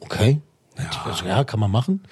[0.00, 0.40] Okay.
[0.78, 2.02] Ja, also, ja kann man machen.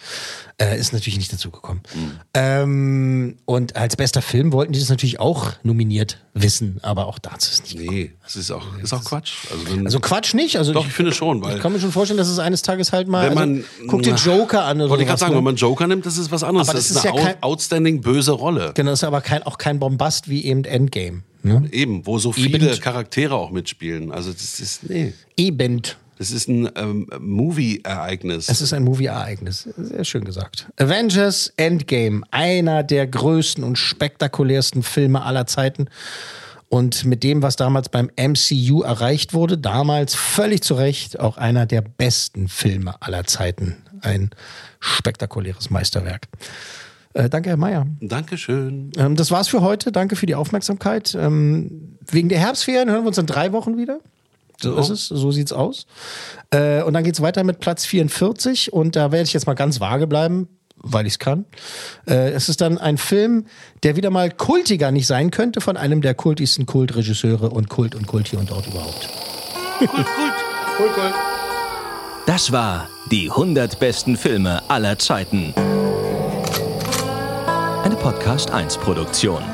[0.59, 1.81] Äh, ist natürlich nicht dazu gekommen.
[1.93, 2.11] Hm.
[2.35, 7.51] Ähm, und als bester Film wollten die das natürlich auch nominiert wissen, aber auch dazu
[7.51, 7.97] ist nicht gekommen.
[7.99, 9.33] Nee, das ist auch, ist auch Quatsch.
[9.51, 10.57] Also, wenn, Also Quatsch nicht.
[10.57, 12.93] Also doch, ich finde schon, weil ich kann mir schon vorstellen, dass es eines Tages
[12.93, 13.29] halt mal.
[13.29, 15.39] wenn man also, guck dir Joker an oder Wollte ich gerade sagen, ne?
[15.39, 16.69] wenn man Joker nimmt, das ist was anderes.
[16.69, 18.73] Aber das, das ist eine ja kein- outstanding böse Rolle.
[18.75, 21.23] Genau, das ist aber kein, auch kein Bombast wie eben Endgame.
[21.43, 21.69] Ne?
[21.73, 22.81] Eben, wo so viele Eben.
[22.81, 24.11] Charaktere auch mitspielen.
[24.13, 25.83] Also das ist, nee, Eben.
[26.25, 28.49] Das ist ein ähm, Movie-Ereignis.
[28.49, 29.69] Es ist ein Movie-Ereignis.
[29.77, 30.67] Sehr schön gesagt.
[30.79, 35.89] Avengers Endgame, einer der größten und spektakulärsten Filme aller Zeiten.
[36.71, 41.67] Und mit dem, was damals beim MCU erreicht wurde, damals völlig zu Recht auch einer
[41.67, 43.77] der besten Filme aller Zeiten.
[44.01, 44.31] Ein
[44.81, 46.29] spektakuläres Meisterwerk.
[47.13, 47.87] Äh, danke, Herr Mayer.
[48.01, 48.93] Dankeschön.
[48.97, 49.93] Ähm, das war's für heute.
[49.93, 51.15] Danke für die Aufmerksamkeit.
[51.15, 54.01] Ähm, wegen der Herbstferien hören wir uns in drei Wochen wieder.
[54.61, 55.87] So ist es, so sieht's aus.
[56.51, 59.81] Äh, und dann geht's weiter mit Platz 44 und da werde ich jetzt mal ganz
[59.81, 61.45] vage bleiben, weil ich es kann.
[62.07, 63.47] Äh, es ist dann ein Film,
[63.83, 68.07] der wieder mal kultiger nicht sein könnte von einem der kultigsten Kultregisseure und Kult und
[68.07, 69.09] Kult hier und dort überhaupt.
[72.27, 75.53] Das war die 100 besten Filme aller Zeiten.
[77.85, 79.54] Eine Podcast 1 Produktion.